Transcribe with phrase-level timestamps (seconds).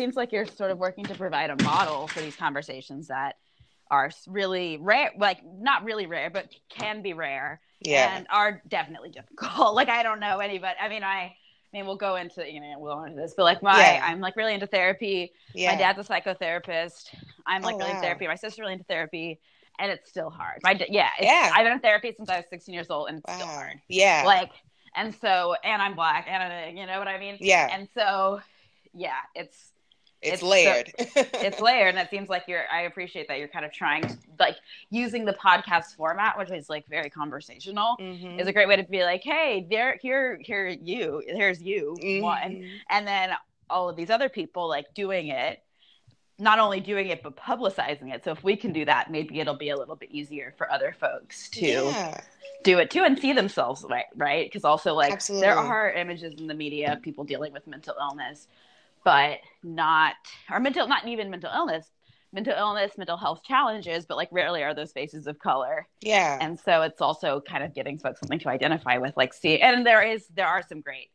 [0.00, 3.36] seems like you're sort of working to provide a model for these conversations that
[3.90, 7.60] are really rare, like not really rare, but can be rare.
[7.80, 8.16] Yeah.
[8.16, 9.74] And are definitely difficult.
[9.80, 10.74] Like I don't know anybody.
[10.80, 11.16] I mean, I
[11.72, 14.00] I mean, we'll go into you know we'll go into this, but like my Yeah.
[14.02, 15.32] I'm like really into therapy.
[15.54, 15.72] Yeah.
[15.72, 17.14] My dad's a psychotherapist.
[17.46, 17.96] I'm like Oh, really wow.
[17.96, 18.26] into therapy.
[18.26, 19.38] My sister's really into therapy,
[19.78, 20.60] and it's still hard.
[20.62, 21.50] My yeah, it's, Yeah.
[21.54, 23.80] I've been in therapy since I was 16 years old, and it's still hard.
[23.88, 24.22] Yeah.
[24.24, 24.52] Like,
[24.96, 27.36] and so, and I'm black, and I, you know what I mean.
[27.40, 27.68] yeah.
[27.72, 28.40] And so,
[28.94, 29.72] yeah, it's
[30.22, 30.92] it's, it's so- layered.
[30.98, 32.64] it's layered, and it seems like you're.
[32.72, 34.56] I appreciate that you're kind of trying to like
[34.90, 37.96] using the podcast format, which is like very conversational.
[38.00, 38.40] Mhm.
[38.40, 42.38] Is a great way to be like, hey, there, here, here, you, here's you, one,
[42.56, 42.70] Mhm.
[42.90, 43.30] and then
[43.68, 45.62] all of these other people like doing it
[46.40, 49.54] not only doing it but publicizing it so if we can do that maybe it'll
[49.54, 52.20] be a little bit easier for other folks to Yeah.
[52.64, 55.46] do it too and see themselves right right because also like Absolutely.
[55.46, 58.48] there are images in the media of people dealing with mental illness
[59.04, 60.14] but not
[60.50, 61.90] or mental not even mental illness
[62.32, 66.38] mental illness mental health challenges but like rarely are those faces of color Yeah.
[66.40, 69.84] and so it's also kind of getting folks something to identify with like see and
[69.86, 71.08] there is there are some great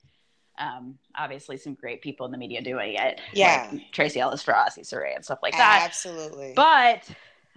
[0.58, 3.68] um obviously some great people in the media doing it Yeah.
[3.72, 6.54] like Tracee Ellis Ross Issa Rae, and stuff like that Absolutely.
[6.56, 7.08] but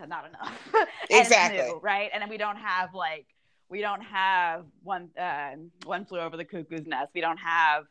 [0.07, 1.59] not enough Exactly.
[1.63, 3.27] new, right and then we don't have like
[3.69, 5.51] we don't have one uh,
[5.85, 7.85] one flew over the cuckoo's nest we don't have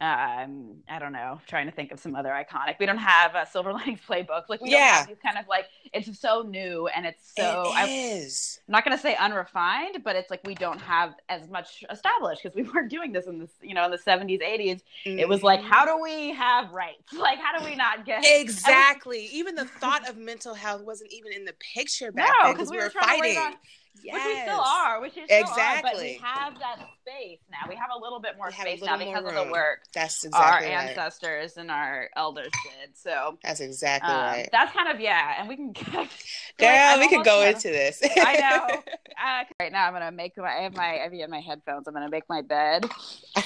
[0.00, 3.46] um i don't know trying to think of some other iconic we don't have a
[3.46, 4.98] silver linings playbook like we don't Yeah.
[4.98, 8.60] have these kind of like it's so new and it's so it I, is.
[8.68, 12.42] I'm not going to say unrefined, but it's like we don't have as much established
[12.42, 14.82] because we weren't doing this in this, you know, in the 70s, 80s.
[15.04, 17.12] It was like, how do we have rights?
[17.16, 19.26] Like, how do we not get Exactly.
[19.32, 22.68] Even the thought of mental health wasn't even in the picture back No, then 'cause
[22.68, 23.56] because we we were were fighting.
[23.98, 25.90] On- Which we still are, which is exactly.
[25.90, 27.68] are, but we have that space now.
[27.68, 29.80] We have a little bit more We have a space now because of the work
[29.94, 30.88] That's our exactly right.
[30.88, 32.96] ancestors and our elders did.
[32.96, 34.48] So That's exactly um, right.
[34.52, 35.72] that's kind of yeah, and we can.
[36.58, 37.54] Girl, I'm we could go done.
[37.54, 38.02] into this.
[38.16, 38.82] I know.
[39.18, 40.44] Uh, right now, I'm gonna make my.
[40.46, 40.96] I have my.
[40.96, 41.88] I have in my headphones.
[41.88, 42.84] I'm gonna make my bed,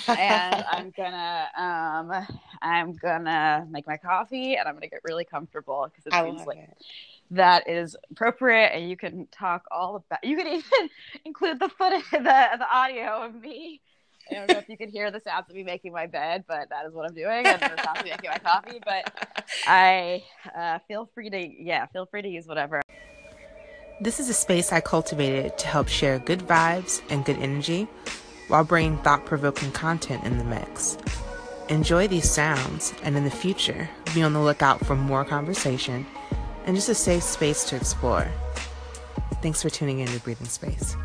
[0.08, 1.46] and I'm gonna.
[1.56, 2.26] Um,
[2.62, 6.46] I'm gonna make my coffee, and I'm gonna get really comfortable because it I seems
[6.46, 6.76] like it.
[7.32, 10.22] that is appropriate, and you can talk all about.
[10.22, 10.90] You can even
[11.24, 13.80] include the footage, the the audio of me.
[14.30, 16.68] I don't know if you can hear the sounds of me making my bed, but
[16.68, 18.80] that is what I'm doing, and the sounds of me making my coffee.
[18.84, 19.12] But
[19.66, 20.22] I
[20.56, 22.80] uh, feel free to, yeah, feel free to use whatever.
[24.00, 27.88] This is a space I cultivated to help share good vibes and good energy
[28.48, 30.96] while bringing thought provoking content in the mix.
[31.70, 36.04] Enjoy these sounds, and in the future, be on the lookout for more conversation
[36.66, 38.26] and just a safe space to explore.
[39.40, 40.96] Thanks for tuning in to Breathing Space.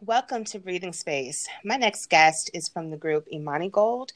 [0.00, 1.46] Welcome to Breathing Space.
[1.64, 4.14] My next guest is from the group Imani Gold,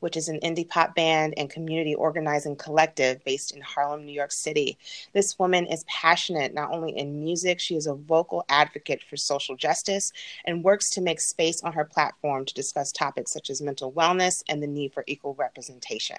[0.00, 4.32] which is an indie pop band and community organizing collective based in Harlem, New York
[4.32, 4.78] City.
[5.12, 9.56] This woman is passionate not only in music, she is a vocal advocate for social
[9.56, 10.12] justice
[10.44, 14.42] and works to make space on her platform to discuss topics such as mental wellness
[14.48, 16.16] and the need for equal representation.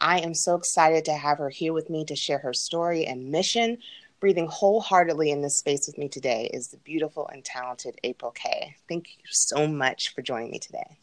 [0.00, 3.30] I am so excited to have her here with me to share her story and
[3.30, 3.78] mission.
[4.20, 8.74] Breathing wholeheartedly in this space with me today is the beautiful and talented April K.
[8.88, 10.98] Thank you so much for joining me today.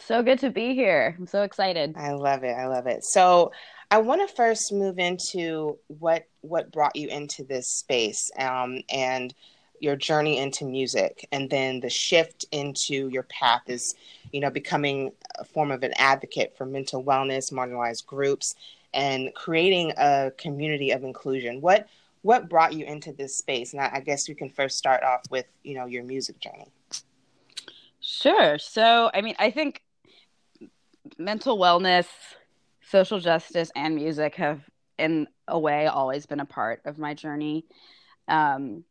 [0.00, 1.14] So good to be here.
[1.18, 1.94] I'm so excited.
[1.96, 2.52] I love it.
[2.52, 3.04] I love it.
[3.04, 3.52] So,
[3.92, 9.34] I want to first move into what what brought you into this space um, and
[9.80, 13.94] your journey into music, and then the shift into your path is,
[14.32, 18.54] you know, becoming a form of an advocate for mental wellness, marginalized groups,
[18.94, 21.60] and creating a community of inclusion.
[21.60, 21.88] What
[22.22, 23.72] what brought you into this space?
[23.72, 26.68] And I, I guess we can first start off with, you know, your music journey.
[28.00, 28.58] Sure.
[28.58, 29.82] So, I mean, I think
[31.18, 32.06] mental wellness,
[32.82, 34.60] social justice, and music have,
[34.98, 37.64] in a way, always been a part of my journey.
[38.28, 38.84] Um,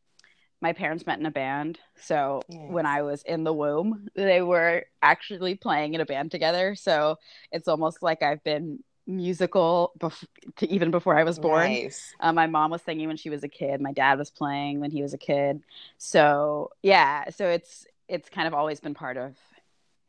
[0.62, 1.80] my parents met in a band.
[2.02, 2.60] So, Yes.
[2.68, 6.76] when I was in the womb, they were actually playing in a band together.
[6.76, 7.18] So,
[7.52, 10.28] it's almost like I've been musical bef-
[10.58, 11.72] to even before I was born.
[11.72, 12.14] Nice.
[12.20, 13.82] Uh, my mom was singing when she was a kid.
[13.82, 15.62] My dad was playing when he was a kid.
[15.98, 19.36] So yeah, so it's it's kind of always been part of.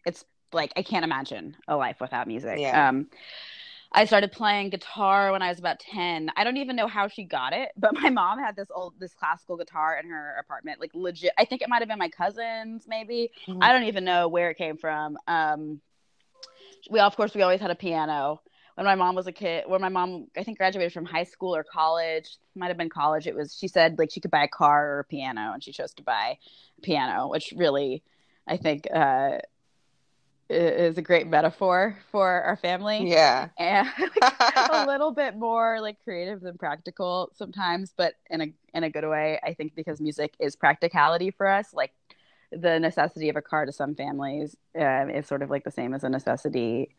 [0.06, 2.58] It's like I can't imagine a life without music.
[2.58, 2.88] Yeah.
[2.88, 3.06] Um,
[3.92, 6.30] I started playing guitar when I was about ten.
[6.36, 9.14] I don't even know how she got it, but my mom had this old this
[9.14, 10.80] classical guitar in her apartment.
[10.80, 12.86] Like legit, I think it might have been my cousin's.
[12.86, 13.58] Maybe Mhm.
[13.60, 15.18] I don't even know where it came from.
[15.26, 15.80] Um,
[16.90, 18.40] we of course we always had a piano
[18.76, 21.54] when my mom was a kid when my mom i think graduated from high school
[21.54, 24.48] or college might have been college it was she said like she could buy a
[24.48, 26.38] car or a piano and she chose to buy
[26.78, 28.02] a piano which really
[28.46, 29.38] i think uh
[30.50, 33.08] is a great metaphor for our family.
[33.08, 33.48] Yeah.
[33.58, 33.88] And
[34.70, 39.08] a little bit more like creative than practical sometimes, but in a in a good
[39.08, 39.38] way.
[39.42, 41.72] I think because music is practicality for us.
[41.72, 41.92] Like
[42.50, 45.94] the necessity of a car to some families uh, is sort of like the same
[45.94, 46.96] as a necessity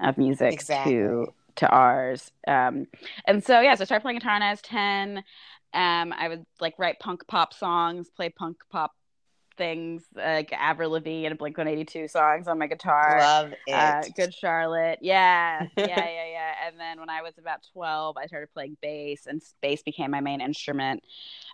[0.00, 0.92] of music Exactly.
[0.92, 1.26] to
[1.56, 2.32] to ours.
[2.46, 2.86] Um,
[3.26, 5.24] and so yeah, so I started playing guitar when I was ten.
[5.72, 8.92] Um, I would like write punk pop songs, play punk pop
[9.56, 13.18] things like Avril Lavigne and Blink One Eighty Two songs on my guitar.
[13.20, 13.72] Love it.
[13.72, 14.98] Uh, Good Charlotte.
[15.02, 15.66] Yeah.
[15.76, 16.54] Yeah, yeah, yeah.
[16.66, 20.20] And then when I was about 12, I started playing bass, and bass became my
[20.20, 21.04] main instrument.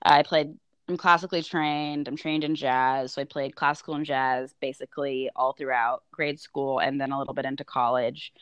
[0.03, 0.57] I played,
[0.89, 2.09] I'm classically trained.
[2.09, 3.15] I'm trained in jazz.
[3.15, 7.35] So I played classical and jazz basically all throughout grade school and then a little
[7.35, 8.33] bit into college.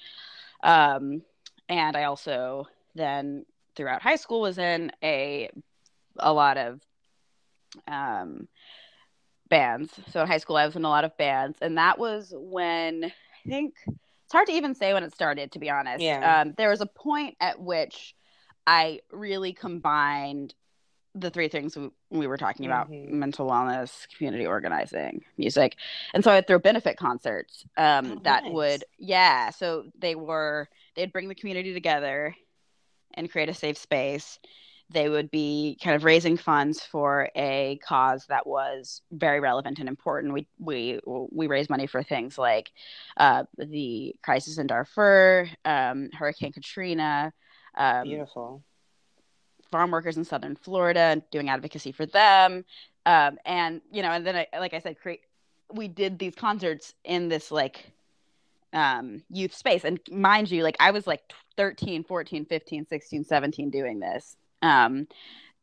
[0.62, 1.22] Um,
[1.69, 3.44] and I also then
[3.76, 5.50] throughout high school was in a
[6.19, 6.81] a lot of
[7.87, 8.49] um
[9.49, 9.93] bands.
[10.11, 13.05] So in high school, I was in a lot of bands, and that was when
[13.05, 15.53] I think it's hard to even say when it started.
[15.53, 16.43] To be honest, Yeah.
[16.43, 18.15] Um, there was a point at which
[18.67, 20.55] I really combined
[21.15, 23.09] the three things we, we were talking about: Mhm.
[23.11, 25.77] mental wellness, community organizing, music,
[26.15, 27.65] and so I'd throw benefit concerts.
[27.77, 28.53] Um, Oh, that nice.
[28.53, 29.51] would, yeah.
[29.51, 32.37] So they were they'd bring the community together
[33.15, 34.39] and create a safe space
[34.90, 39.88] they would be kind of raising funds for a cause that was very relevant and
[39.88, 40.32] important.
[40.32, 42.70] We we we raised money for things like
[43.19, 47.32] uh, the crisis in Darfur, um, Hurricane Katrina,
[47.76, 48.62] um, Beautiful.
[49.70, 52.64] farm workers in Southern Florida, and doing advocacy for them.
[53.05, 55.20] Um, and you know, and then I, like I said, create.
[55.70, 57.93] We did these concerts in this like
[58.75, 61.23] um youth space and mind you like i was like
[61.56, 65.06] 13 14 15 16 17 doing this um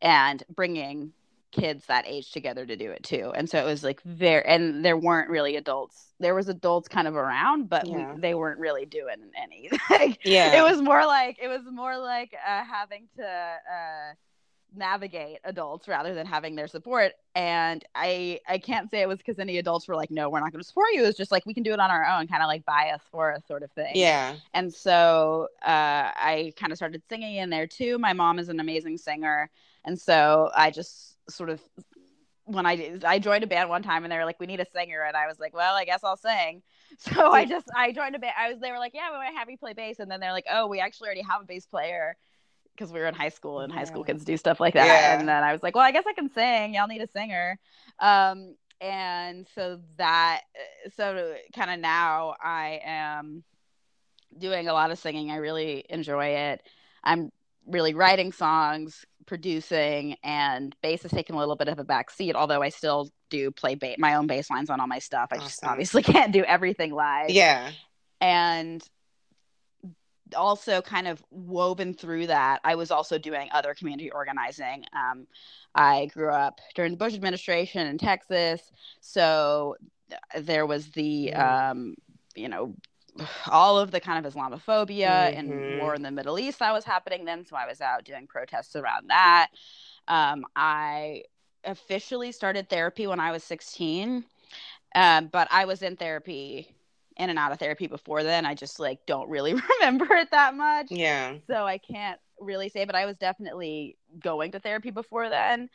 [0.02, 1.12] and bringing
[1.52, 4.84] kids that age together to do it too and so it was like very and
[4.84, 8.14] there weren't really adults there was adults kind of around but Yeah.
[8.14, 10.58] we, they weren't really doing any like, Yeah.
[10.58, 14.14] it was more like it was more like uh, having to uh
[14.74, 19.40] navigate adults rather than having their support and i i can't say it was because
[19.40, 21.54] any adults were like no we're not going to support you it's just like we
[21.54, 23.72] can do it on our own kind of like by us for us sort of
[23.72, 24.36] thing Yeah.
[24.54, 27.98] and so uh, I kind of started singing in there too.
[27.98, 29.50] My mom is an amazing singer,
[29.84, 31.62] and so I just sort of
[32.46, 34.66] when I I joined a band one time and they were like, "We need a
[34.74, 36.62] singer," and I was like, "Well, I guess I'll sing."
[37.00, 38.36] So I just I joined a band.
[38.40, 40.20] I was they were like, "Yeah, we want to have you play bass," and then
[40.20, 42.16] they're like, "Oh, we actually already have a bass player."
[42.76, 44.86] Because we were in high school and high school kids do stuff like that.
[44.86, 45.20] Yeah.
[45.20, 46.74] And then I was like, well, I guess I can sing.
[46.74, 47.58] Y'all need a singer.
[48.00, 50.42] Um, and so that,
[50.96, 53.44] so kind of now I am
[54.38, 55.32] doing a lot of singing.
[55.32, 56.62] I really enjoy it.
[57.04, 57.32] I'm
[57.68, 62.36] really writing songs, producing, and bass has taken a little bit of a back seat,
[62.36, 65.30] although I still do play ba- my own bass lines on all my stuff.
[65.32, 67.30] I just obviously can't do everything live.
[67.30, 67.72] Yeah.
[68.22, 68.84] And
[70.36, 74.86] also kind of woven through that, I was also doing other community organizing.
[74.94, 75.28] Um,
[75.76, 79.76] I grew up during the Bush administration in Texas, so
[80.38, 81.40] there was the Mm.
[81.72, 81.96] um,
[82.36, 82.76] you know
[83.50, 85.38] all of the kind of Islamophobia Mhm.
[85.38, 87.46] and war in the Middle East that was happening then.
[87.46, 89.50] So I was out doing protests around that.
[90.08, 91.24] Um, I
[91.64, 94.26] officially started therapy when I was 16,
[94.96, 96.76] um, but I was in therapy,
[97.18, 98.46] in and out of therapy before then.
[98.46, 101.34] I just like don't really remember it that much Yeah.
[101.48, 105.70] so I can't really say, but I was definitely going to therapy before then.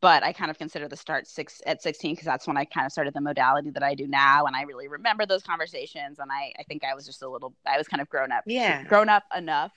[0.00, 2.86] But I kind of consider the start six at sixteen because that's when I kind
[2.86, 6.18] of started the modality that I do now, and I really remember those conversations.
[6.18, 8.44] And I, I think I was just a little, I was kind of grown up,
[8.46, 8.84] Yeah.
[8.84, 9.72] grown up enough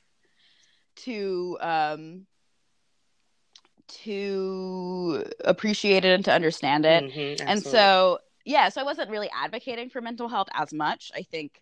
[0.98, 2.26] to um
[3.88, 9.30] to appreciate it and to understand it Mhm, and so yeah so i wasn't really
[9.36, 11.12] advocating for mental health as much.
[11.16, 11.62] I think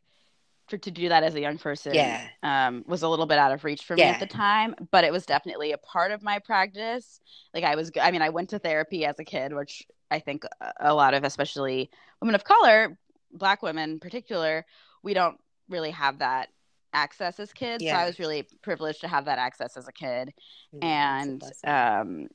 [0.67, 2.19] for to do that as a young person Yeah.
[2.41, 5.11] um, was a little bit out of reach for me at the time but it
[5.11, 7.19] was definitely a part of my practice.
[7.53, 10.43] Like i was i mean i went to therapy as a kid which i think
[10.79, 11.89] a- lot of especially
[12.21, 12.97] women of color
[13.31, 14.65] black women in particular
[15.03, 15.37] we don't
[15.69, 16.49] really have that
[16.93, 17.83] access as kids.
[17.83, 20.33] So i was really privileged to have that access as a kid.
[20.73, 22.27] Mm, and um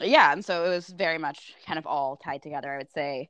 [0.00, 3.28] yeah and so it was very much kind of all tied together i would say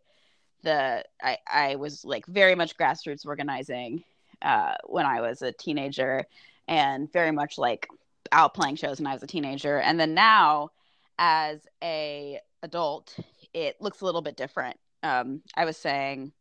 [0.63, 4.03] the i i was like very much grassroots organizing
[4.43, 6.25] uh when i was a teenager
[6.69, 7.89] and very much like
[8.33, 10.71] out playing shows when i was a teenager and then now
[11.19, 13.17] as a adult
[13.55, 16.33] it looks a little bit different um i was saying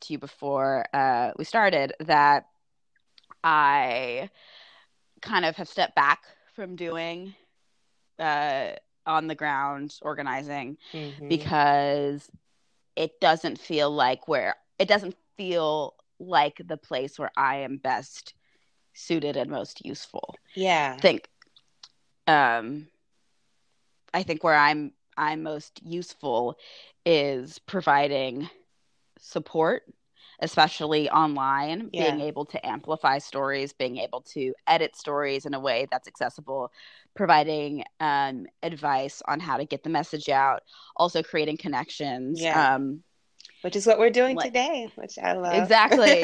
[0.00, 2.46] to you before uh we started that
[3.42, 4.28] i
[5.22, 6.22] kind of have stepped back
[6.54, 7.34] from doing
[8.18, 8.68] uh,
[9.06, 11.28] on the ground organizing Mhm.
[11.28, 12.30] because
[12.96, 18.34] it doesn't feel like where it doesn't feel like the place where I am best
[18.94, 20.34] suited and most useful.
[20.54, 20.98] Yeah.
[20.98, 21.28] I think
[22.26, 22.88] um
[24.12, 26.56] I think where I'm I'm most useful
[27.04, 28.48] is providing
[29.18, 29.82] support
[30.40, 31.94] especially online Yeah.
[31.96, 36.70] being able to amplify stories being able to edit stories in a way that's accessible
[37.14, 40.62] providing um, advice on how to get the message out
[40.96, 42.74] also creating connections Yeah.
[42.74, 43.02] um,
[43.62, 45.54] Which is what we're doing Like- today, which I love.
[45.54, 46.22] Exactly.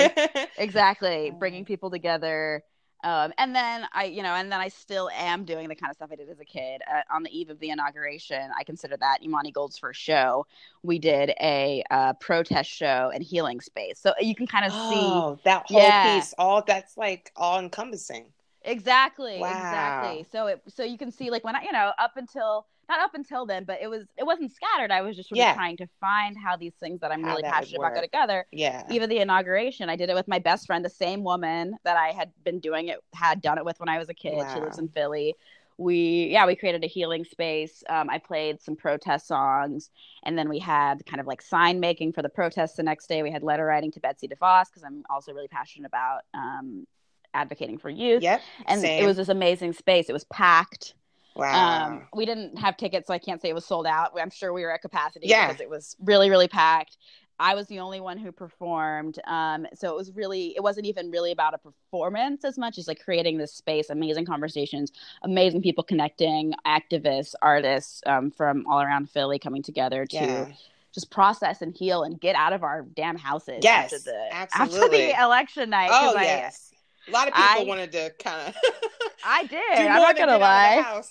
[0.59, 1.38] exactly Mm.
[1.38, 2.62] bringing people together
[3.02, 5.97] um, and then i you know and then i still am doing the kind of
[5.97, 8.94] stuff i did as a kid uh, on the eve of the inauguration i consider
[8.99, 10.47] that imani gold's first show
[10.82, 15.38] we did a uh, protest show and healing space so you can kind of oh,
[15.44, 16.18] that whole Yeah.
[16.18, 18.26] piece, all that's like all encompassing.
[18.62, 19.50] Exactly Wow.
[19.50, 23.00] exactly so it so you can see like when i you know up until not
[23.00, 24.90] up until then but it was it wasn't scattered.
[24.90, 25.55] I was just sort Yeah.
[25.55, 28.47] trying to find how these things that i'm How really that passionate about go together.
[28.52, 28.83] Yeah.
[28.90, 32.09] even the inauguration i did it with my best friend the same woman that i
[32.09, 34.47] had been doing it had done it with when i was a kid.
[34.52, 35.35] She lives in philly.
[35.79, 37.83] We yeah we created a healing space.
[37.88, 39.88] Um, i played some protest songs
[40.25, 43.23] and then we had kind of like sign making for the protests the next day.
[43.23, 46.87] We had letter writing to betsy devos because i'm also really passionate about um,
[47.35, 48.41] advocating for youth Yep.
[48.67, 49.03] and same.
[49.03, 50.95] it was this amazing space it was packed
[51.37, 51.87] wow.
[51.87, 54.11] um, we didn't have tickets, so I can't say it was sold out.
[54.21, 55.47] I'm sure we were at capacity Yeah.
[55.49, 56.97] because it was really, really packed.
[57.39, 59.19] I was the only one who performed.
[59.27, 62.87] Um, so it was really, it wasn't even really about a performance as much as
[62.87, 69.09] like creating this space, amazing conversations, amazing people connecting, activists, artists um, from all around
[69.09, 70.49] Philly coming together to yeah.
[70.93, 75.13] just process and heal and get out of our damn houses Yes, after the absolutely.
[75.13, 75.91] after the election night.
[75.91, 76.70] Oh I, yes.
[77.11, 78.55] A lot of people I- wanted to kind of
[79.25, 79.61] I did.
[79.79, 81.02] I'm not gonna get out of the lie.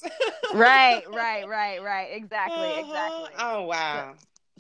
[0.60, 2.08] right, right, right, right.
[2.12, 2.80] Exactly, Uh-huh.
[2.80, 3.30] exactly.
[3.38, 4.16] Oh wow.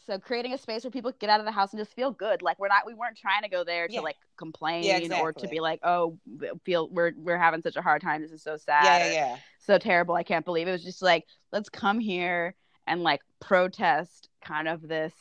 [0.05, 2.41] so creating a space where people get out of the house and just feel good
[2.43, 4.01] like we're not we weren't trying to go there to Yeah.
[4.01, 6.17] like complain Yeah, or to be like oh
[6.63, 9.35] feel we're we're having such a hard time this is so sad Yeah, yeah, yeah.
[9.59, 10.71] so terrible i can't believe it.
[10.71, 12.55] it was just like let's come here
[12.87, 15.13] and like protest kind of this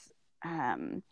[0.44, 1.02] um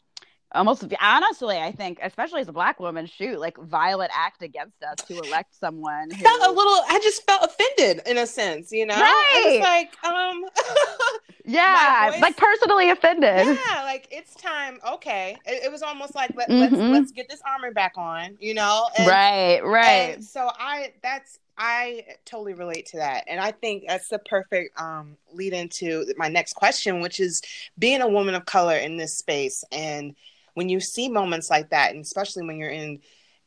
[0.56, 4.96] almost honestly i think especially as a black woman shoot like violent act against us
[5.06, 6.80] to elect someone who Felt a little.
[6.88, 8.94] I just felt offended in a sense, you know.
[8.94, 9.60] I Right.
[9.60, 10.44] was like, um,
[11.44, 14.78] yeah voice- like personally offended yeah, like it's time.
[14.94, 16.90] Okay, it, it was almost like let, let's Mhm.
[16.90, 18.88] let's get this armor back on, you know.
[18.98, 23.24] And, right right And so I that's I totally relate to that.
[23.28, 27.42] And I think that's the perfect um lead into my next question, which is
[27.78, 29.62] being a woman of color in this space.
[29.70, 30.16] And
[30.56, 33.00] when you see moments like that, and especially when you're in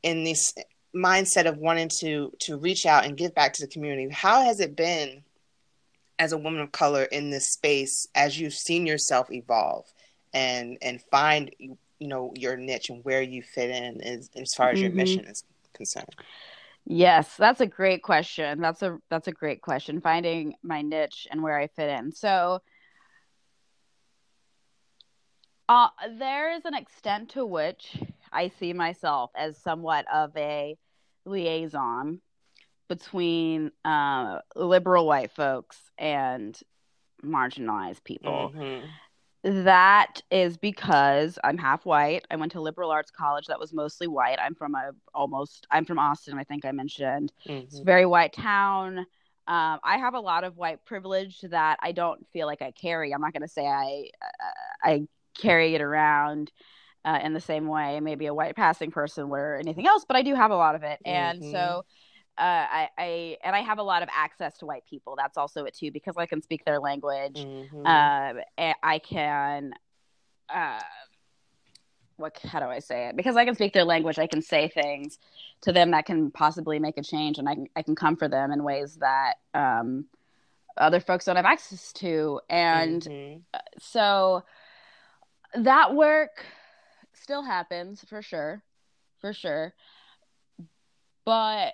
[0.03, 0.53] in this
[0.95, 4.59] mindset of wanting to to reach out and give back to the community, how has
[4.59, 5.23] it been
[6.19, 9.85] as a woman of color in this space as you've seen yourself evolve
[10.35, 14.69] and and find you know your niche and where you fit in as, as far
[14.69, 14.95] as your Mhm.
[14.95, 16.15] mission is concerned?
[16.85, 18.61] Yes, that's a great question.
[18.61, 19.99] That's a that's a great question.
[19.99, 22.11] Finding my niche and where I fit in.
[22.11, 22.61] So
[25.69, 27.95] uh, there is an extent to which
[28.31, 30.75] I see myself as somewhat of a
[31.25, 32.21] liaison
[32.87, 36.59] between uh, liberal white folks and
[37.23, 38.89] marginalized people Mhm.
[39.43, 42.25] that is because I'm half white.
[42.31, 44.39] I went to liberal arts college that was mostly white.
[44.39, 47.31] I'm from a almost I'm from Austin, I think I mentioned.
[47.45, 48.99] It's a very white town.
[49.47, 53.13] Um, I have a lot of white privilege that I don't feel like I carry.
[53.13, 54.51] I'm not going to say I uh,
[54.89, 55.07] I
[55.37, 56.51] carry it around
[57.05, 60.17] uh, in the same way maybe a white passing person would or anything else, but
[60.17, 61.51] I do have a lot of it, and Mhm.
[61.51, 61.85] so.
[62.37, 65.15] Uh, I, I and I have a lot of access to white people.
[65.17, 67.85] That's also it too, because I can speak their language Mhm.
[67.85, 69.73] um, and I can,
[70.47, 70.79] uh,
[72.15, 72.37] what?
[72.39, 73.17] How do I say it?
[73.17, 75.19] Because I can speak their language, I can say things
[75.61, 78.29] to them that can possibly make a change, and I can I can come for
[78.29, 80.05] them in ways that um,
[80.77, 83.43] other folks don't have access to, and Mhm.
[83.79, 84.43] so
[85.55, 86.45] that work
[87.13, 88.63] still happens for sure,
[89.19, 89.73] for sure,
[91.25, 91.73] but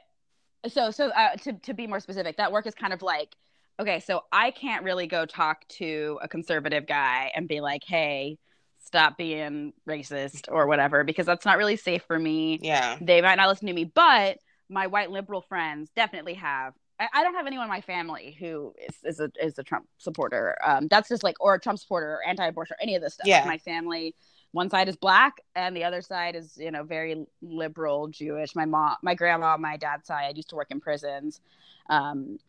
[0.67, 3.35] so so uh, to to be more specific, that work is kind of like
[3.79, 8.37] okay, so I can't really go talk to a conservative guy and be like, hey,
[8.85, 12.59] stop being racist or whatever, because that's not really safe for me.
[12.61, 14.37] yeah, They might not listen to me, but
[14.69, 16.73] my white liberal friends definitely have.
[16.99, 19.87] I, I don't have anyone in my family who is, is a is a Trump
[19.97, 20.57] supporter.
[20.65, 23.27] Um, that's just like or a Trump supporter or anti-abortion or any of this stuff.
[23.27, 23.45] Yeah.
[23.45, 24.15] My family,
[24.51, 28.55] one side is black and the other side is you know very liberal Jewish.
[28.55, 31.41] My mom, my grandma, my dad's side I used to work in prisons.
[31.89, 32.39] Um,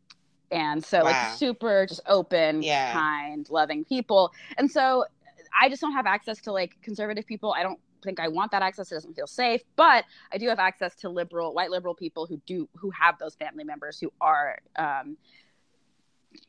[0.52, 1.04] and so Wow.
[1.04, 2.92] like super just open Yeah.
[2.92, 5.04] kind loving people and so
[5.60, 8.62] i just don't have access to like conservative people i don't think I want that
[8.62, 8.90] access.
[8.90, 12.40] It doesn't feel safe, but I do have access to liberal, white liberal people who
[12.46, 15.16] do who have those family members who are um,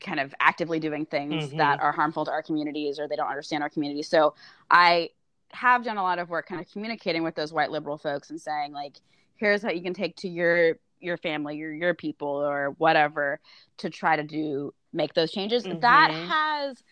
[0.00, 1.56] kind of actively doing things Mhm.
[1.56, 4.02] that are harmful to our communities or they don't understand our community.
[4.02, 4.34] So
[4.70, 5.10] I
[5.50, 8.40] have done a lot of work kind of communicating with those white liberal folks and
[8.40, 9.00] saying like
[9.36, 13.40] here's how you can take to your your family your your people or whatever
[13.78, 16.28] to try to do make those changes that Mhm.
[16.28, 16.82] has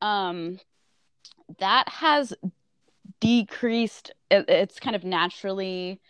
[0.00, 0.58] um
[1.58, 2.32] that has
[3.20, 6.00] decreased it, it's kind of naturally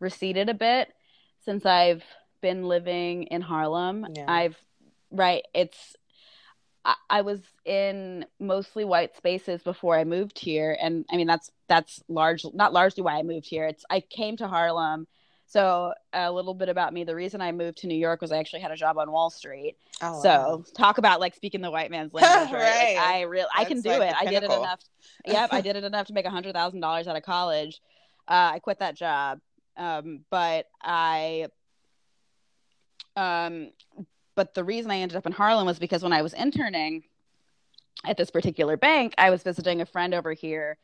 [0.00, 0.92] receded a bit
[1.44, 2.04] since I've
[2.40, 4.06] been living in Harlem.
[4.14, 4.24] Yeah.
[4.28, 4.56] I've
[5.10, 5.96] right, it's
[6.84, 11.50] I, I was in mostly white spaces before I moved here and I mean that's
[11.68, 13.66] that's large not largely why I moved here.
[13.66, 15.06] It's I came to Harlem
[15.46, 17.04] so a little bit about me.
[17.04, 19.30] The reason I moved to New York was I actually had a job on Wall
[19.30, 19.76] Street.
[20.02, 20.64] Oh, So wow.
[20.76, 22.60] talk about like speaking the white man's language, right?
[22.60, 22.94] Right.
[22.96, 24.14] Like, I real I can do like it.
[24.18, 24.80] I did it enough.
[25.24, 27.80] Yep, I did it enough to make a hundred thousand dollars out of college.
[28.28, 29.40] Uh, I quit that job,
[29.76, 31.46] um, but I,
[33.14, 33.70] um,
[34.34, 37.04] but the reason I ended up in Harlem was because when I was interning
[38.04, 40.76] at this particular bank, I was visiting a friend over here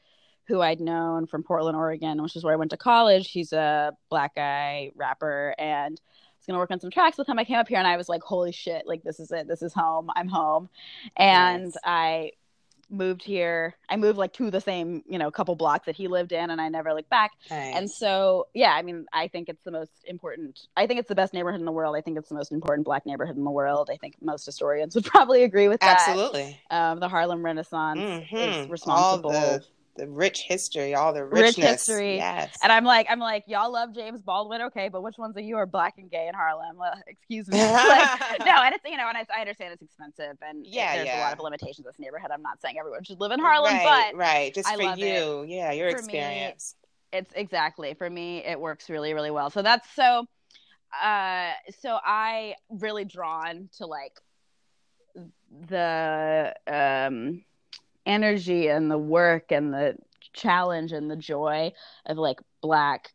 [0.46, 3.30] who I'd known from Portland, Oregon, which is where I went to college.
[3.30, 7.38] He's a black guy rapper and I was gonna work on some tracks with him.
[7.38, 9.46] I came up here and I was like, holy shit, like this is it.
[9.46, 10.10] This is home.
[10.16, 10.68] I'm home.
[11.16, 11.76] And Nice.
[11.84, 12.32] I
[12.90, 13.74] moved here.
[13.88, 16.60] I moved like to the same, you know, couple blocks that he lived in and
[16.60, 17.30] I never looked back.
[17.48, 17.74] Nice.
[17.74, 20.66] And so, yeah, I mean, I think it's the most important.
[20.76, 21.96] I think it's the best neighborhood in the world.
[21.96, 23.88] I think it's the most important black neighborhood in the world.
[23.90, 26.00] I think most historians would probably agree with that.
[26.06, 26.60] Absolutely.
[26.70, 28.64] Um, the Harlem Renaissance Mhm.
[28.64, 29.30] is responsible.
[29.30, 29.64] The,
[29.96, 31.56] the rich history, all the richness.
[31.58, 32.16] Rich history.
[32.16, 32.56] Yes.
[32.62, 35.56] And I'm like, I'm like, y'all love James Baldwin, okay, but which ones of you
[35.56, 36.76] are black and gay in Harlem?
[36.78, 37.58] Well, excuse me.
[37.62, 41.08] like, no, and it's you know, and I, I understand it's expensive, and Yeah, there's
[41.08, 42.30] a lot of limitations in this neighborhood.
[42.32, 44.54] I'm not saying everyone should live in Harlem, right, but right.
[44.54, 45.06] Just I for love it.
[45.06, 45.44] you.
[45.46, 46.74] Yeah, your For me, experience.
[47.12, 50.24] it's exactly for me it works really really well so that's so
[51.02, 51.50] uh
[51.80, 54.18] so i really drawn to like
[55.68, 57.44] the um
[58.06, 59.96] energy and the work and the
[60.32, 61.72] challenge and the joy
[62.06, 63.12] of like black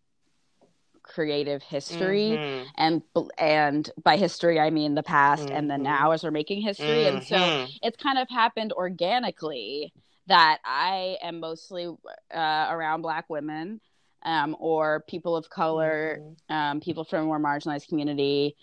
[1.04, 2.65] creative history Mhm.
[2.76, 3.02] and
[3.38, 5.84] and by history i mean the past and the Mhm.
[5.84, 7.80] now as we're making history and so Mhm.
[7.82, 9.93] it's kind of happened organically
[10.28, 13.80] that I am mostly uh, around Black women
[14.23, 16.54] um, or people of color, Mhm.
[16.54, 18.58] um, people from a more marginalized community,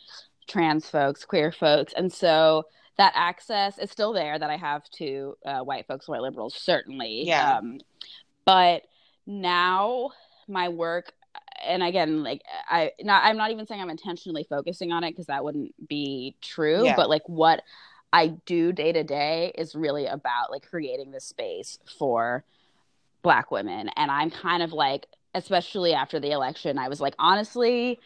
[0.46, 1.94] trans folks, queer folks.
[1.94, 2.64] And so
[2.96, 7.24] that access is still there that I have to uh, white folks, white liberals, certainly.
[7.26, 7.58] Yeah.
[7.58, 7.80] Um,
[8.44, 8.82] but
[9.26, 10.10] now
[10.46, 11.12] my work,
[11.66, 15.26] and again, like I, not, I'm not even saying I'm intentionally focusing on it because
[15.26, 16.84] that wouldn't be true.
[16.84, 16.96] Yeah.
[16.96, 17.62] But like what
[18.12, 22.44] I do day to day is really about like creating this space for
[23.22, 23.88] black women.
[23.96, 27.98] And I'm kind of like, especially after the election, I was like, honestly,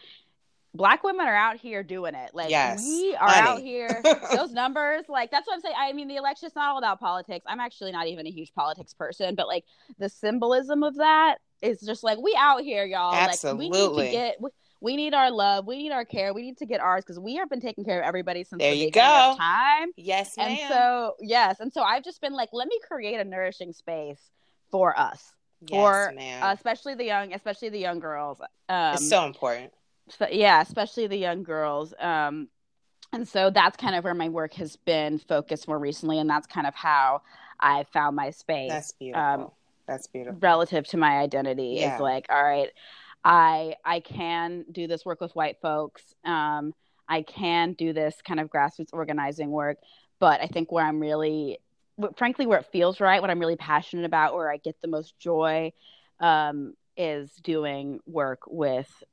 [0.73, 2.31] black women are out here doing it.
[2.33, 3.47] Like Yes, we are honey.
[3.47, 4.03] out here.
[4.35, 5.75] Those numbers, like that's what I'm saying.
[5.77, 7.45] I mean, the election's not all about politics.
[7.47, 9.65] I'm actually not even a huge politics person, but like
[9.97, 13.11] the symbolism of that is just like we out here, y'all.
[13.11, 14.49] Like we need to get we,
[14.81, 17.35] we need our love, we need our care, we need to get ours because we
[17.35, 19.31] have been taking care of everybody since There the you beginning go.
[19.31, 19.89] of time.
[19.97, 20.51] Yes, ma'am.
[20.51, 24.21] And so yes, and so I've just been like, let me create a nourishing space
[24.71, 26.55] for us, yes, for, ma'am.
[26.55, 28.39] especially the young, especially the young girls.
[28.69, 29.73] Um, it's so important.
[30.31, 31.93] Yeah, especially the young girls.
[31.99, 32.49] Um,
[33.11, 36.47] and so that's kind of where my work has been focused more recently, and that's
[36.47, 37.21] kind of how
[37.59, 39.23] I found my space That's beautiful.
[39.23, 39.51] um,
[39.87, 40.39] That's beautiful.
[40.39, 41.77] relative to my identity.
[41.79, 41.95] Yeah.
[41.95, 42.69] Is like, all right,
[43.23, 46.03] I I can do this work with white folks.
[46.23, 46.73] Um,
[47.07, 49.79] I can do this kind of grassroots organizing work,
[50.19, 51.57] but I think where I'm really,
[52.15, 55.17] frankly, where it feels right, what I'm really passionate about, where I get the most
[55.17, 55.73] joy,
[56.19, 59.03] um, is doing work with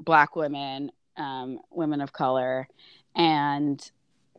[0.00, 2.68] Black women, um, women of color,
[3.14, 3.90] and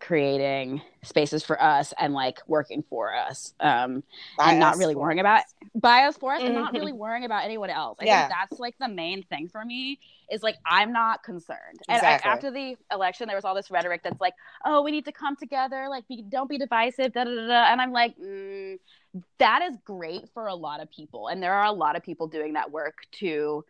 [0.02, 4.04] creating spaces for us and like working for us um
[4.40, 5.44] and not really worrying about
[5.76, 6.80] bios for us and not Mhm.
[6.80, 8.22] really worrying about anyone else i Yeah.
[8.22, 10.00] think that's like the main thing for me
[10.32, 14.02] is like i'm not concerned and I, after the election there was all this rhetoric
[14.04, 14.34] that's like
[14.66, 17.72] oh we need to come together like be, don't be divisive da, da, da, da.
[17.72, 18.80] and i'm like mm,
[19.38, 22.28] that is great for a lot of people and there are a lot of people
[22.28, 23.64] doing that work to